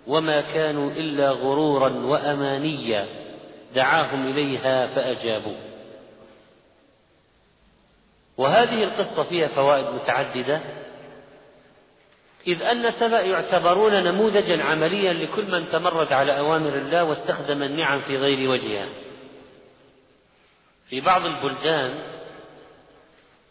وما 0.06 0.40
كانوا 0.40 0.90
إلا 0.90 1.30
غرورا 1.30 1.88
وأمانيا. 1.88 3.19
دعاهم 3.74 4.28
إليها 4.28 4.86
فأجابوا. 4.86 5.56
وهذه 8.36 8.84
القصة 8.84 9.22
فيها 9.22 9.48
فوائد 9.48 9.86
متعددة. 9.86 10.60
إذ 12.46 12.62
أن 12.62 12.90
سبأ 12.90 13.20
يعتبرون 13.20 14.02
نموذجا 14.04 14.62
عمليا 14.62 15.12
لكل 15.12 15.50
من 15.50 15.68
تمرد 15.72 16.12
على 16.12 16.38
أوامر 16.38 16.74
الله 16.74 17.04
واستخدم 17.04 17.62
النعم 17.62 18.00
في 18.00 18.16
غير 18.16 18.50
وجهها. 18.50 18.88
في 20.88 21.00
بعض 21.00 21.24
البلدان 21.24 22.02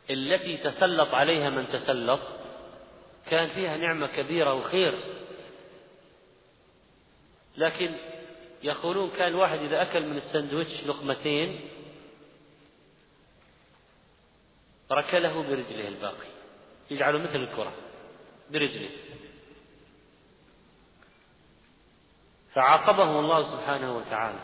التي 0.10 0.58
تسلط 0.58 1.14
عليها 1.14 1.50
من 1.50 1.68
تسلط 1.74 2.20
كان 3.30 3.50
فيها 3.50 3.78
نعمة 3.78 4.08
كبيرة 4.08 4.54
وخير. 4.54 5.00
لكن 7.58 7.92
يقولون 8.64 9.10
كان 9.10 9.28
الواحد 9.28 9.60
إذا 9.60 9.82
أكل 9.82 10.06
من 10.06 10.18
السندويتش 10.18 10.84
لقمتين 10.84 11.70
ركله 14.92 15.42
برجله 15.44 15.88
الباقي. 15.88 16.28
يجعله 16.92 17.20
مثل 17.20 17.36
الكرة 17.36 17.74
برجله. 18.52 18.90
فعاقبهم 22.54 23.20
الله 23.20 23.52
سبحانه 23.52 23.98
وتعالى. 23.98 24.40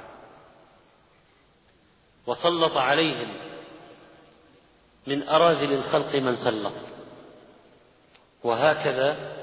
وسلط 2.27 2.77
عليهم 2.77 3.37
من 5.07 5.29
أراذل 5.29 5.73
الخلق 5.73 6.15
من 6.15 6.35
سلط. 6.35 6.73
وهكذا 8.43 9.35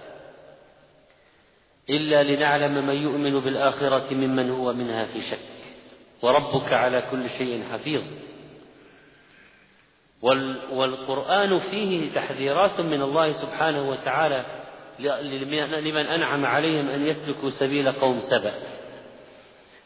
إلا 1.90 2.23
لنعلم 2.23 2.87
من 2.87 2.97
يؤمن 2.97 3.40
بالآخرة 3.40 4.14
ممن 4.14 4.51
هو 4.51 4.73
منها 4.73 5.05
في 5.05 5.23
شك. 5.23 5.38
وربك 6.23 6.73
على 6.73 7.03
كل 7.11 7.29
شيء 7.31 7.64
حفيظ. 7.73 8.03
والقرآن 10.73 11.59
فيه 11.59 12.14
تحذيرات 12.14 12.81
من 12.81 13.03
الله 13.03 13.33
سبحانه 13.33 13.90
وتعالى 13.90 14.45
لمن 15.81 16.07
أنعم 16.07 16.47
عليهم 16.47 16.88
أن 16.88 17.07
يسلكوا 17.07 17.51
سبيل 17.51 17.92
قوم 17.92 18.21
سبأ. 18.21 18.53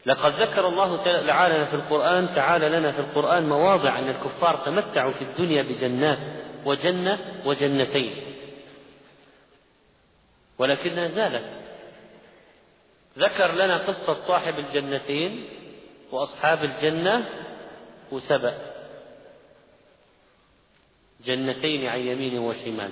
لقد 0.05 0.33
ذكر 0.41 0.67
الله 0.67 1.03
تعالى 1.03 1.65
في 1.65 1.73
القرآن 1.73 2.35
تعالى 2.35 2.69
لنا 2.69 2.91
في 2.91 2.99
القرآن 2.99 3.49
مواضع 3.49 3.99
أن 3.99 4.09
الكفار 4.09 4.55
تمتعوا 4.65 5.11
في 5.11 5.21
الدنيا 5.21 5.61
بجنات 5.61 6.17
وجنة 6.65 7.19
وجنتين. 7.45 8.15
ولكنها 10.59 11.07
زالت 11.07 11.45
ذكر 13.17 13.51
لنا 13.51 13.77
قصة 13.77 14.13
صاحب 14.27 14.53
الجنتين 14.59 15.49
وأصحاب 16.11 16.63
الجنة 16.63 17.29
وسبأ. 18.11 18.53
جنتين 21.25 21.87
عن 21.87 21.99
يمين 21.99 22.39
وشمال. 22.39 22.91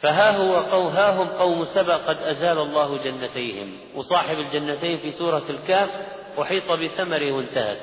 فها 0.00 0.30
هو 0.30 0.56
قو 0.56 0.88
ها 0.88 1.22
هم 1.22 1.28
قوم 1.28 1.64
سبأ 1.64 1.96
قد 1.96 2.16
أزال 2.16 2.58
الله 2.58 2.96
جنتيهم. 2.96 3.78
وصاحب 3.94 4.38
الجنتين 4.38 4.98
في 4.98 5.12
سورة 5.12 5.44
الكاف 5.50 5.90
أحيط 6.40 6.72
بثمره 6.72 7.32
وانتهت. 7.32 7.78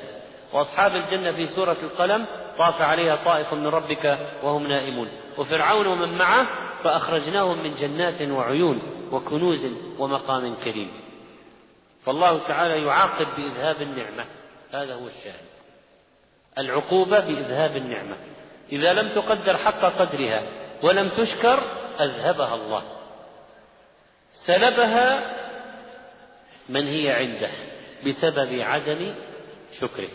وأصحاب 0.52 0.96
الجنة 0.96 1.32
في 1.32 1.46
سورة 1.46 1.76
القلم 1.82 2.26
طاف 2.58 2.82
عليها 2.82 3.16
طائف 3.24 3.54
من 3.54 3.66
ربك 3.66 4.18
وهم 4.42 4.66
نائمون. 4.66 5.08
وفرعون 5.38 5.86
ومن 5.86 6.18
معه 6.18 6.67
فأخرجناهم 6.84 7.62
من 7.62 7.74
جنات 7.74 8.22
وعيون 8.22 8.82
وكنوز 9.12 9.66
ومقام 9.98 10.54
كريم. 10.54 10.90
فالله 12.04 12.48
تعالى 12.48 12.82
يعاقب 12.82 13.26
بإذهاب 13.36 13.82
النعمة. 13.82 14.24
هذا 14.72 14.94
هو 14.94 15.06
الشاهد. 15.06 15.46
العقوبة 16.58 17.20
بإذهاب 17.20 17.76
النعمة. 17.76 18.16
إذا 18.72 18.92
لم 18.92 19.08
تقدر 19.08 19.56
حق 19.56 19.80
قدرها 19.80 20.42
ولم 20.82 21.08
تشكر 21.08 21.62
أذهبها 22.00 22.54
الله. 22.54 22.82
سلبها 24.46 25.34
من 26.68 26.86
هي 26.86 27.10
عنده 27.10 27.50
بسبب 28.06 28.60
عدم 28.60 29.14
شكره. 29.80 30.08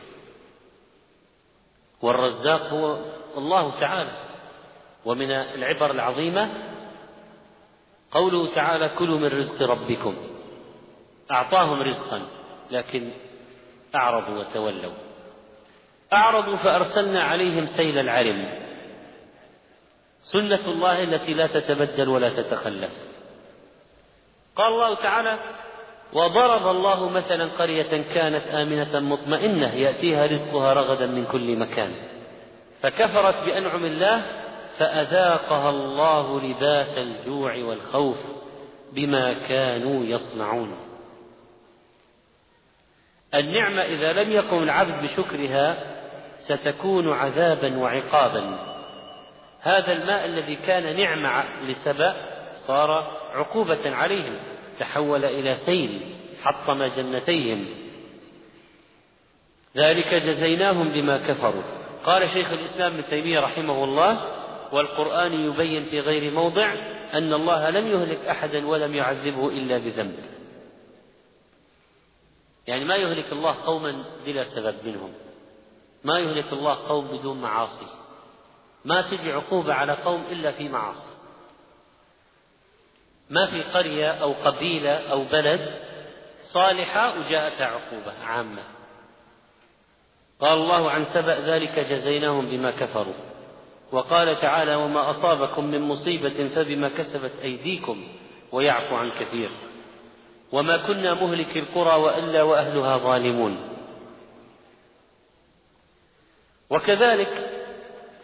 والرزاق 2.02 2.62
هو 2.62 2.98
الله 3.38 3.80
تعالى. 3.80 4.12
ومن 5.06 5.32
العبر 5.32 5.92
العظيمة 5.92 6.50
قوله 8.12 8.56
تعالى 8.56 8.90
كلوا 8.90 9.20
من 9.20 9.28
رزق 9.28 9.62
ربكم. 9.62 10.16
أعطاهم 11.32 11.82
رزقا 11.82 12.22
لكن 12.72 13.10
أعرضوا 13.96 14.40
وتولوا. 14.40 14.94
أعرضوا 16.14 16.56
فأرسلنا 16.56 17.24
عليهم 17.24 17.66
سيل 17.66 18.00
العرم. 18.00 18.60
سنة 20.24 20.66
الله 20.68 21.04
التي 21.04 21.34
لا 21.34 21.48
تتبدل 21.48 22.10
ولا 22.10 22.30
تتخلف. 22.30 22.92
قال 24.56 24.74
الله 24.74 24.96
تعالى 24.96 25.38
وضرب 26.14 26.68
الله 26.68 27.10
مثلا 27.10 27.46
قرية 27.46 28.04
كانت 28.14 28.48
آمنة 28.48 29.00
مطمئنة 29.00 29.74
يأتيها 29.74 30.26
رزقها 30.26 30.74
رغدا 30.74 31.08
من 31.08 31.26
كل 31.26 31.58
مكان. 31.58 31.92
فكفرت 32.82 33.36
بأنعم 33.46 33.86
الله 33.86 34.43
فأذاقها 34.78 35.70
الله 35.70 36.42
لباس 36.42 36.98
الجوع 36.98 37.56
والخوف 37.56 38.18
بما 38.94 39.34
كانوا 39.34 40.06
يصنعون. 40.06 40.78
النعمة 43.36 43.82
إذا 43.82 44.14
لم 44.14 44.32
يقم 44.32 44.64
العبد 44.64 45.04
بشكرها 45.04 45.78
ستكون 46.40 47.14
عذابا 47.14 47.78
وعقابا. 47.78 48.74
هذا 49.62 49.92
الماء 49.92 50.26
الذي 50.26 50.56
كان 50.56 50.98
نعمة 50.98 51.44
لسبأ 51.64 52.16
صار 52.68 52.90
عقوبة 53.34 53.96
عليهم 53.96 54.40
تحول 54.80 55.26
إلى 55.26 55.56
سيل 55.66 56.02
حطم 56.44 56.84
جنتيهم. 56.84 57.66
ذلك 59.78 60.14
جزيناهم 60.14 60.94
بما 60.94 61.18
كفروا. 61.18 61.64
قال 62.06 62.30
شيخ 62.30 62.52
الإسلام 62.52 62.94
ابن 62.94 63.04
تيمية 63.10 63.40
رحمه 63.40 63.84
الله 63.84 64.43
والقرآن 64.72 65.34
يبين 65.34 65.84
في 65.84 66.00
غير 66.00 66.32
موضع 66.32 66.74
أن 67.14 67.34
الله 67.34 67.70
لم 67.70 67.88
يهلك 67.88 68.26
أحدا 68.26 68.68
ولم 68.68 68.96
يعذبه 68.96 69.48
إلا 69.48 69.78
بذنب. 69.78 70.20
يعني 72.68 72.86
ما 72.86 72.96
يهلك 72.96 73.32
الله 73.32 73.56
قوما 73.66 74.04
بلا 74.26 74.44
سبب 74.44 74.76
منهم. 74.86 75.14
ما 76.04 76.20
يهلك 76.20 76.54
الله 76.54 76.88
قوم 76.88 77.08
بدون 77.08 77.42
معاصي. 77.42 77.88
ما 78.86 79.02
تجي 79.02 79.32
عقوبة 79.32 79.74
على 79.74 79.94
قوم 79.94 80.24
إلا 80.32 80.52
في 80.52 80.70
معاصي. 80.70 81.14
ما 83.30 83.46
في 83.46 83.64
قرية 83.64 84.12
أو 84.12 84.34
قبيلة 84.34 85.12
أو 85.12 85.24
بلد 85.24 85.80
صالحة 86.44 87.20
وجاءتها 87.20 87.66
عقوبة 87.66 88.14
عامة. 88.24 88.64
قال 90.40 90.54
الله 90.54 90.92
عن 90.92 91.06
سبأ 91.06 91.40
ذلك 91.40 91.80
جزيناهم 91.80 92.50
بما 92.50 92.72
كفروا. 92.72 93.33
وقال 93.94 94.42
تعالى 94.42 94.76
وما 94.76 95.12
أصابكم 95.12 95.66
من 95.66 95.82
مصيبة 95.82 96.50
فبما 96.56 96.90
كسبت 96.90 97.32
أيديكم 97.44 98.04
ويعفو 98.52 98.96
عن 98.96 99.10
كثير. 99.12 99.50
وما 100.52 100.78
كنا 100.78 101.14
مهلك 101.14 101.58
القرى 101.58 101.96
وإلا 102.00 102.44
وأهلها 102.44 102.98
ظالمون. 102.98 103.58
وكذلك 106.70 107.50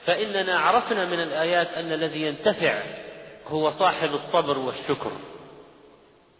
فإننا 0.05 0.59
عرفنا 0.59 1.05
من 1.05 1.19
الآيات 1.23 1.67
أن 1.67 1.91
الذي 1.91 2.21
ينتفع 2.21 2.83
هو 3.47 3.71
صاحب 3.71 4.09
الصبر 4.09 4.59
والشكر. 4.59 5.11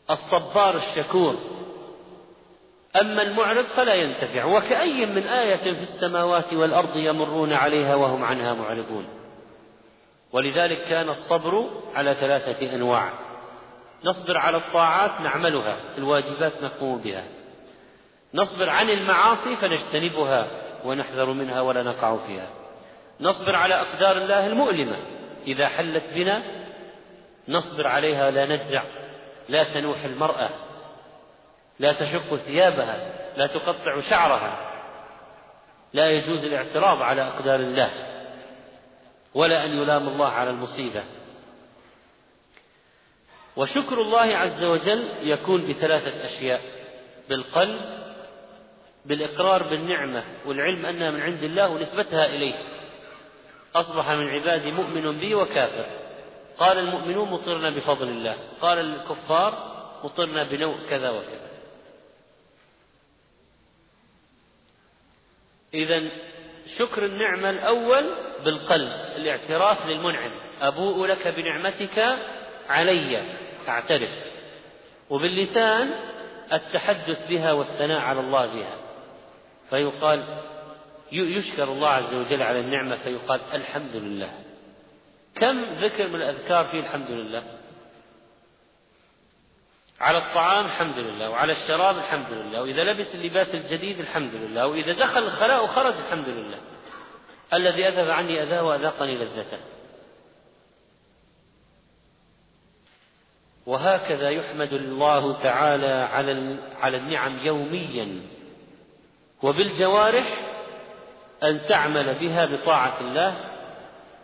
الصبار 0.10 0.78
الشكور. 0.78 1.36
أما 3.02 3.22
المعرض 3.22 3.66
فلا 3.66 3.94
ينتفع 3.94 4.46
وكأي 4.46 5.06
من 5.06 5.24
آية 5.24 5.74
في 5.74 5.84
السماوات 5.84 6.54
والأرض 6.54 6.98
يمرون 6.98 7.54
عليها 7.54 7.96
وهم 7.96 8.24
عنها 8.24 8.54
معرضون. 8.54 9.19
ولذلك 10.34 10.88
كان 10.90 11.10
الصبر 11.10 11.66
على 11.96 12.14
ثلاثة 12.14 12.76
أنواع. 12.76 13.10
نصبر 14.04 14.38
على 14.38 14.58
الطاعات 14.58 15.22
نعملها 15.22 15.78
الواجبات 15.98 16.54
نقوم 16.62 16.98
بها. 16.98 17.24
نصبر 18.34 18.70
عن 18.70 18.90
المعاصي 18.90 19.56
فنجتنبها 19.56 20.48
ونحذر 20.86 21.26
منها 21.26 21.62
ولا 21.62 21.84
نقع 21.84 22.18
فيها. 22.28 22.48
نصبر 23.22 23.56
على 23.56 23.76
أقدار 23.82 24.18
الله 24.18 24.48
المؤلمة 24.48 24.98
إذا 25.48 25.68
حلت 25.68 26.04
بنا 26.14 26.44
نصبر 27.48 27.88
عليها 27.88 28.32
لا 28.32 28.46
نجزع 28.46 28.84
لا 29.50 29.64
تنوح 29.64 30.04
المرأة 30.04 30.50
لا 31.80 31.94
تشق 31.94 32.36
ثيابها 32.36 33.14
لا 33.38 33.48
تقطع 33.48 34.02
شعرها. 34.10 34.58
لا 35.94 36.12
يجوز 36.12 36.44
الاعتراض 36.44 37.02
على 37.02 37.22
أقدار 37.22 37.60
الله. 37.60 38.09
ولا 39.34 39.66
أن 39.66 39.78
يلام 39.78 40.08
الله 40.08 40.28
على 40.28 40.50
المصيبة. 40.50 41.04
وشكر 43.56 44.02
الله 44.02 44.38
عز 44.38 44.64
وجل 44.64 45.10
يكون 45.22 45.74
بثلاثة 45.74 46.26
أشياء 46.26 46.62
بالقلب 47.30 48.00
بالإقرار 49.06 49.64
بالنعمة 49.64 50.24
والعلم 50.46 50.86
أنها 50.86 51.12
من 51.12 51.22
عند 51.22 51.44
الله 51.44 51.70
ونسبتها 51.70 52.26
إليه. 52.26 52.56
أصبح 53.76 54.10
من 54.10 54.28
عبادي 54.28 54.72
مؤمن 54.72 55.20
بي 55.20 55.36
وكافر. 55.36 55.86
قال 56.58 56.78
المؤمنون 56.78 57.30
مطرنا 57.30 57.70
بفضل 57.70 58.08
الله. 58.08 58.38
قال 58.62 58.78
الكفار 58.78 59.80
مطرنا 60.04 60.44
بنوء 60.44 60.78
كذا 60.90 61.10
وكذا. 61.10 61.50
إذا 65.74 66.10
شكر 66.78 67.06
النعمة 67.06 67.50
الأول 67.50 68.29
بالقلب 68.46 68.92
الاعتراف 69.16 69.86
للمنعم. 69.86 70.32
أبوء 70.62 71.06
لك 71.06 71.28
بنعمتك 71.28 72.18
علي 72.70 73.24
أعترف 73.68 74.10
وباللسان 75.10 75.92
التحدث 76.54 77.28
بها 77.28 77.54
والثناء 77.54 78.00
على 78.00 78.20
الله 78.20 78.46
بها. 78.46 78.76
فيقال 79.70 80.24
يشكر 81.12 81.64
الله 81.64 81.90
عز 81.90 82.14
وجل 82.14 82.44
على 82.44 82.60
النعمة 82.60 82.96
فيقال 82.96 83.40
الحمد 83.54 83.96
لله. 83.96 84.30
كم 85.36 85.64
ذكر 85.64 86.08
من 86.08 86.16
الأذكار 86.16 86.66
فيه 86.66 86.80
الحمد 86.80 87.12
لله؟ 87.12 87.44
على 90.02 90.18
الطعام 90.18 90.66
الحمد 90.66 90.98
لله 90.98 91.30
وعلى 91.30 91.52
الشراب 91.54 91.98
الحمد 91.98 92.32
لله 92.32 92.62
وإذا 92.62 92.84
لبس 92.84 93.16
اللباس 93.16 93.48
الجديد 93.56 94.00
الحمد 94.00 94.36
لله 94.36 94.68
وإذا 94.68 94.94
دخل 94.94 95.24
الخلاء 95.24 95.64
وخرج 95.64 95.94
الحمد 95.94 96.30
لله. 96.30 96.58
الذي 97.54 97.88
أذهب 97.88 98.10
عني 98.10 98.44
أذاه 98.44 98.64
وأذاقني 98.64 99.16
لذته. 99.16 99.58
وهكذا 103.66 104.30
يحمد 104.30 104.74
الله 104.74 105.44
تعالى 105.44 105.92
على 105.92 106.56
على 106.82 106.98
النعم 106.98 107.40
يوميا. 107.46 108.22
وبالجوارح 109.44 110.38
أن 111.44 111.62
تعمل 111.70 112.16
بها 112.20 112.46
بطاعة 112.46 113.02
الله 113.02 113.36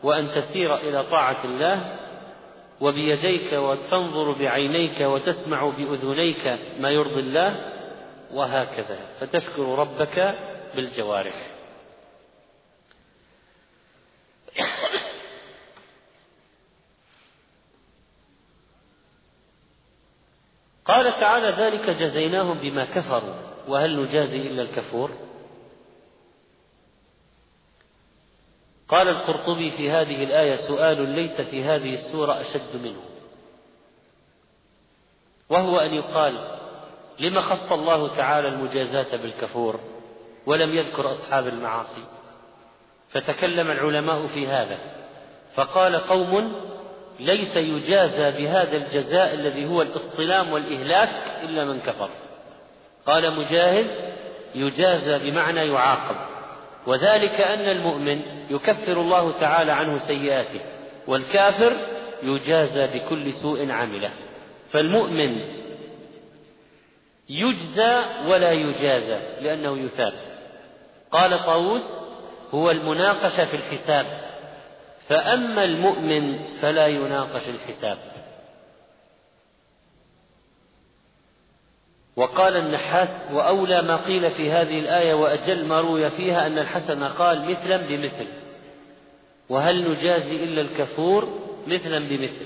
وأن 0.04 0.32
تسير 0.32 0.76
إلى 0.76 1.04
طاعة 1.04 1.46
الله 1.46 1.98
وبيديك 2.82 3.54
وتنظر 3.54 4.32
بعينيك 4.32 5.02
وتسمع 5.02 5.70
بأذنيك 5.78 6.60
ما 6.80 6.90
يرضي 6.90 7.20
الله 7.20 7.72
وهكذا. 8.34 9.00
فتشكر 9.20 9.64
ربك 9.64 10.36
بالجوارح. 10.76 11.48
قال 20.86 21.20
تعالى 21.20 21.50
ذلك 21.50 21.90
جزيناهم 21.90 22.58
بما 22.58 22.86
كفروا 22.86 23.36
وهل 23.68 24.02
نجازي 24.02 24.38
إلا 24.38 24.62
الكفور؟ 24.62 25.12
قال 28.88 29.08
القرطبي 29.08 29.72
في 29.72 29.92
هذه 29.92 30.24
الآية 30.24 30.68
سؤال 30.68 31.10
ليس 31.10 31.42
في 31.42 31.64
هذه 31.64 31.94
السورة 31.94 32.42
أشد 32.42 32.84
منه. 32.84 33.02
وهو 35.50 35.80
أن 35.80 35.94
يقال 35.94 36.58
لما 37.20 37.42
خص 37.42 37.72
الله 37.72 38.16
تعالى 38.16 38.48
المجازاة 38.48 39.16
بالكفور 39.18 39.80
ولم 40.46 40.76
يذكر 40.76 41.12
أصحاب 41.12 41.48
المعاصي؟ 41.48 42.04
فتكلم 43.10 43.72
العلماء 43.72 44.28
في 44.28 44.48
هذا 44.48 44.80
فقال 45.56 45.96
قوم 45.96 46.56
ليس 47.20 47.56
يجازى 47.56 48.38
بهذا 48.38 48.78
الجزاء 48.78 49.34
الذي 49.34 49.66
هو 49.66 49.82
الاصطلام 49.82 50.52
والإهلاك 50.52 51.10
إلا 51.44 51.66
من 51.66 51.80
كفر. 51.80 52.10
قال 53.06 53.36
مجاهد 53.36 53.88
يجازى 54.56 55.32
بمعنى 55.32 55.68
يعاقب. 55.68 56.16
وذلك 56.88 57.42
أن 57.42 57.70
المؤمن 57.70 58.22
يكفر 58.50 59.02
الله 59.02 59.32
تعالى 59.40 59.72
عنه 59.72 59.98
سيئاته 59.98 60.60
والكافر 61.08 61.74
يجازى 62.24 62.88
بكل 62.88 63.34
سوء 63.34 63.72
عمله. 63.72 64.10
فالمؤمن 64.72 65.42
يجزى 67.30 68.04
ولا 68.28 68.52
يجازى 68.52 69.20
لأنه 69.42 69.78
يثاب. 69.78 70.14
قال 71.12 71.46
طاووس 71.46 71.84
هو 72.52 72.72
المناقشة 72.72 73.46
في 73.46 73.56
الحساب. 73.56 74.06
فأما 75.10 75.64
المؤمن 75.64 76.40
فلا 76.62 76.88
يناقش 76.88 77.50
الحساب. 77.50 77.98
وقال 82.16 82.58
النحاس 82.58 83.32
وأولى 83.34 83.82
ما 83.82 83.96
قيل 83.96 84.32
في 84.32 84.52
هذه 84.52 84.80
الآية 84.80 85.14
وأجل 85.14 85.66
ما 85.66 85.82
روي 85.82 86.10
فيها 86.10 86.48
أن 86.48 86.58
الحسن 86.58 87.04
قال 87.04 87.52
مثلا 87.52 87.78
بمثل. 87.78 88.28
وهل 89.50 89.92
نجازي 89.92 90.44
إلا 90.44 90.62
الكفور؟ 90.62 91.42
مثلا 91.68 92.00
بمثل. 92.00 92.46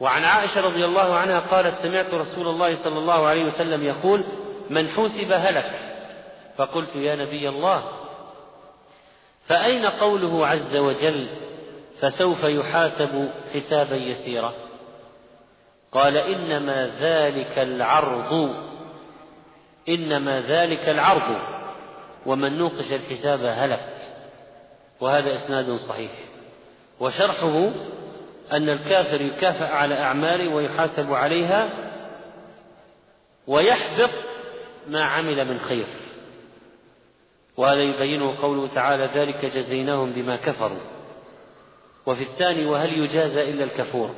وعن 0.00 0.24
عائشة 0.24 0.60
رضي 0.60 0.84
الله 0.84 1.14
عنها 1.14 1.40
قالت 1.40 1.74
سمعت 1.74 2.14
رسول 2.14 2.48
الله 2.48 2.84
صلى 2.84 2.98
الله 2.98 3.26
عليه 3.26 3.44
وسلم 3.44 3.84
يقول 3.84 4.24
من 4.70 4.88
حوسب 4.88 5.32
هلك. 5.32 5.70
فقلت 6.56 6.96
يا 6.96 7.16
نبي 7.16 7.48
الله 7.48 8.01
فأين 9.46 9.86
قوله 9.86 10.46
عز 10.46 10.76
وجل 10.76 11.28
فسوف 12.00 12.44
يحاسب 12.44 13.30
حسابا 13.54 13.96
يسيرا؟ 13.96 14.52
قال 15.92 16.16
إنما 16.16 16.90
ذلك 17.00 17.58
العرض 17.58 18.54
إنما 19.88 20.40
ذلك 20.40 20.88
العرض 20.88 21.38
ومن 22.26 22.58
نوقش 22.58 22.92
الحساب 22.92 23.44
هلك 23.44 23.88
وهذا 25.00 25.34
إسناد 25.36 25.76
صحيح. 25.76 26.10
وشرحه 27.00 27.70
أن 28.52 28.68
الكافر 28.68 29.20
يكافأ 29.20 29.66
على 29.66 29.98
أعماله 29.98 30.54
ويحاسب 30.54 31.12
عليها 31.12 31.68
ويحبط 33.46 34.10
ما 34.88 35.04
عمل 35.04 35.44
من 35.44 35.58
خير. 35.58 35.86
وهذا 37.56 37.82
يبينه 37.82 38.42
قوله 38.42 38.68
تعالى 38.74 39.08
ذلك 39.14 39.44
جزيناهم 39.44 40.12
بما 40.12 40.36
كفروا. 40.36 40.80
وفي 42.06 42.22
الثاني 42.22 42.66
وهل 42.66 42.98
يجازى 42.98 43.50
إلا 43.50 43.64
الكفور؟ 43.64 44.14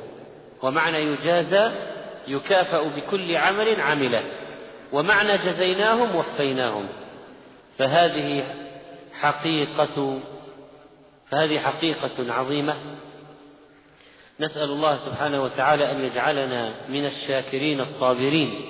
ومعنى 0.61 0.97
يجازى 0.97 1.71
يكافأ 2.27 2.81
بكل 2.81 3.35
عمل 3.35 3.81
عمله. 3.81 4.23
ومعنى 4.91 5.37
جزيناهم 5.37 6.15
وفيناهم. 6.15 6.87
فهذه 7.77 8.43
حقيقة 9.13 10.19
فهذه 11.31 11.59
حقيقة 11.59 12.33
عظيمة. 12.33 12.75
نسأل 14.39 14.69
الله 14.69 14.97
سبحانه 14.97 15.43
وتعالى 15.43 15.91
أن 15.91 16.05
يجعلنا 16.05 16.73
من 16.89 17.05
الشاكرين 17.05 17.81
الصابرين 17.81 18.61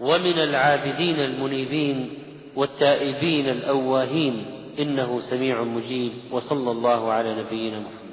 ومن 0.00 0.38
العابدين 0.38 1.20
المنيبين 1.20 2.18
والتائبين 2.58 3.48
الأواهين 3.48 4.44
إنه 4.78 5.20
سميع 5.30 5.62
مجيب 5.62 6.12
وصلى 6.30 6.70
الله 6.70 7.12
على 7.12 7.30
نبينا 7.42 7.78
محمد. 7.78 8.07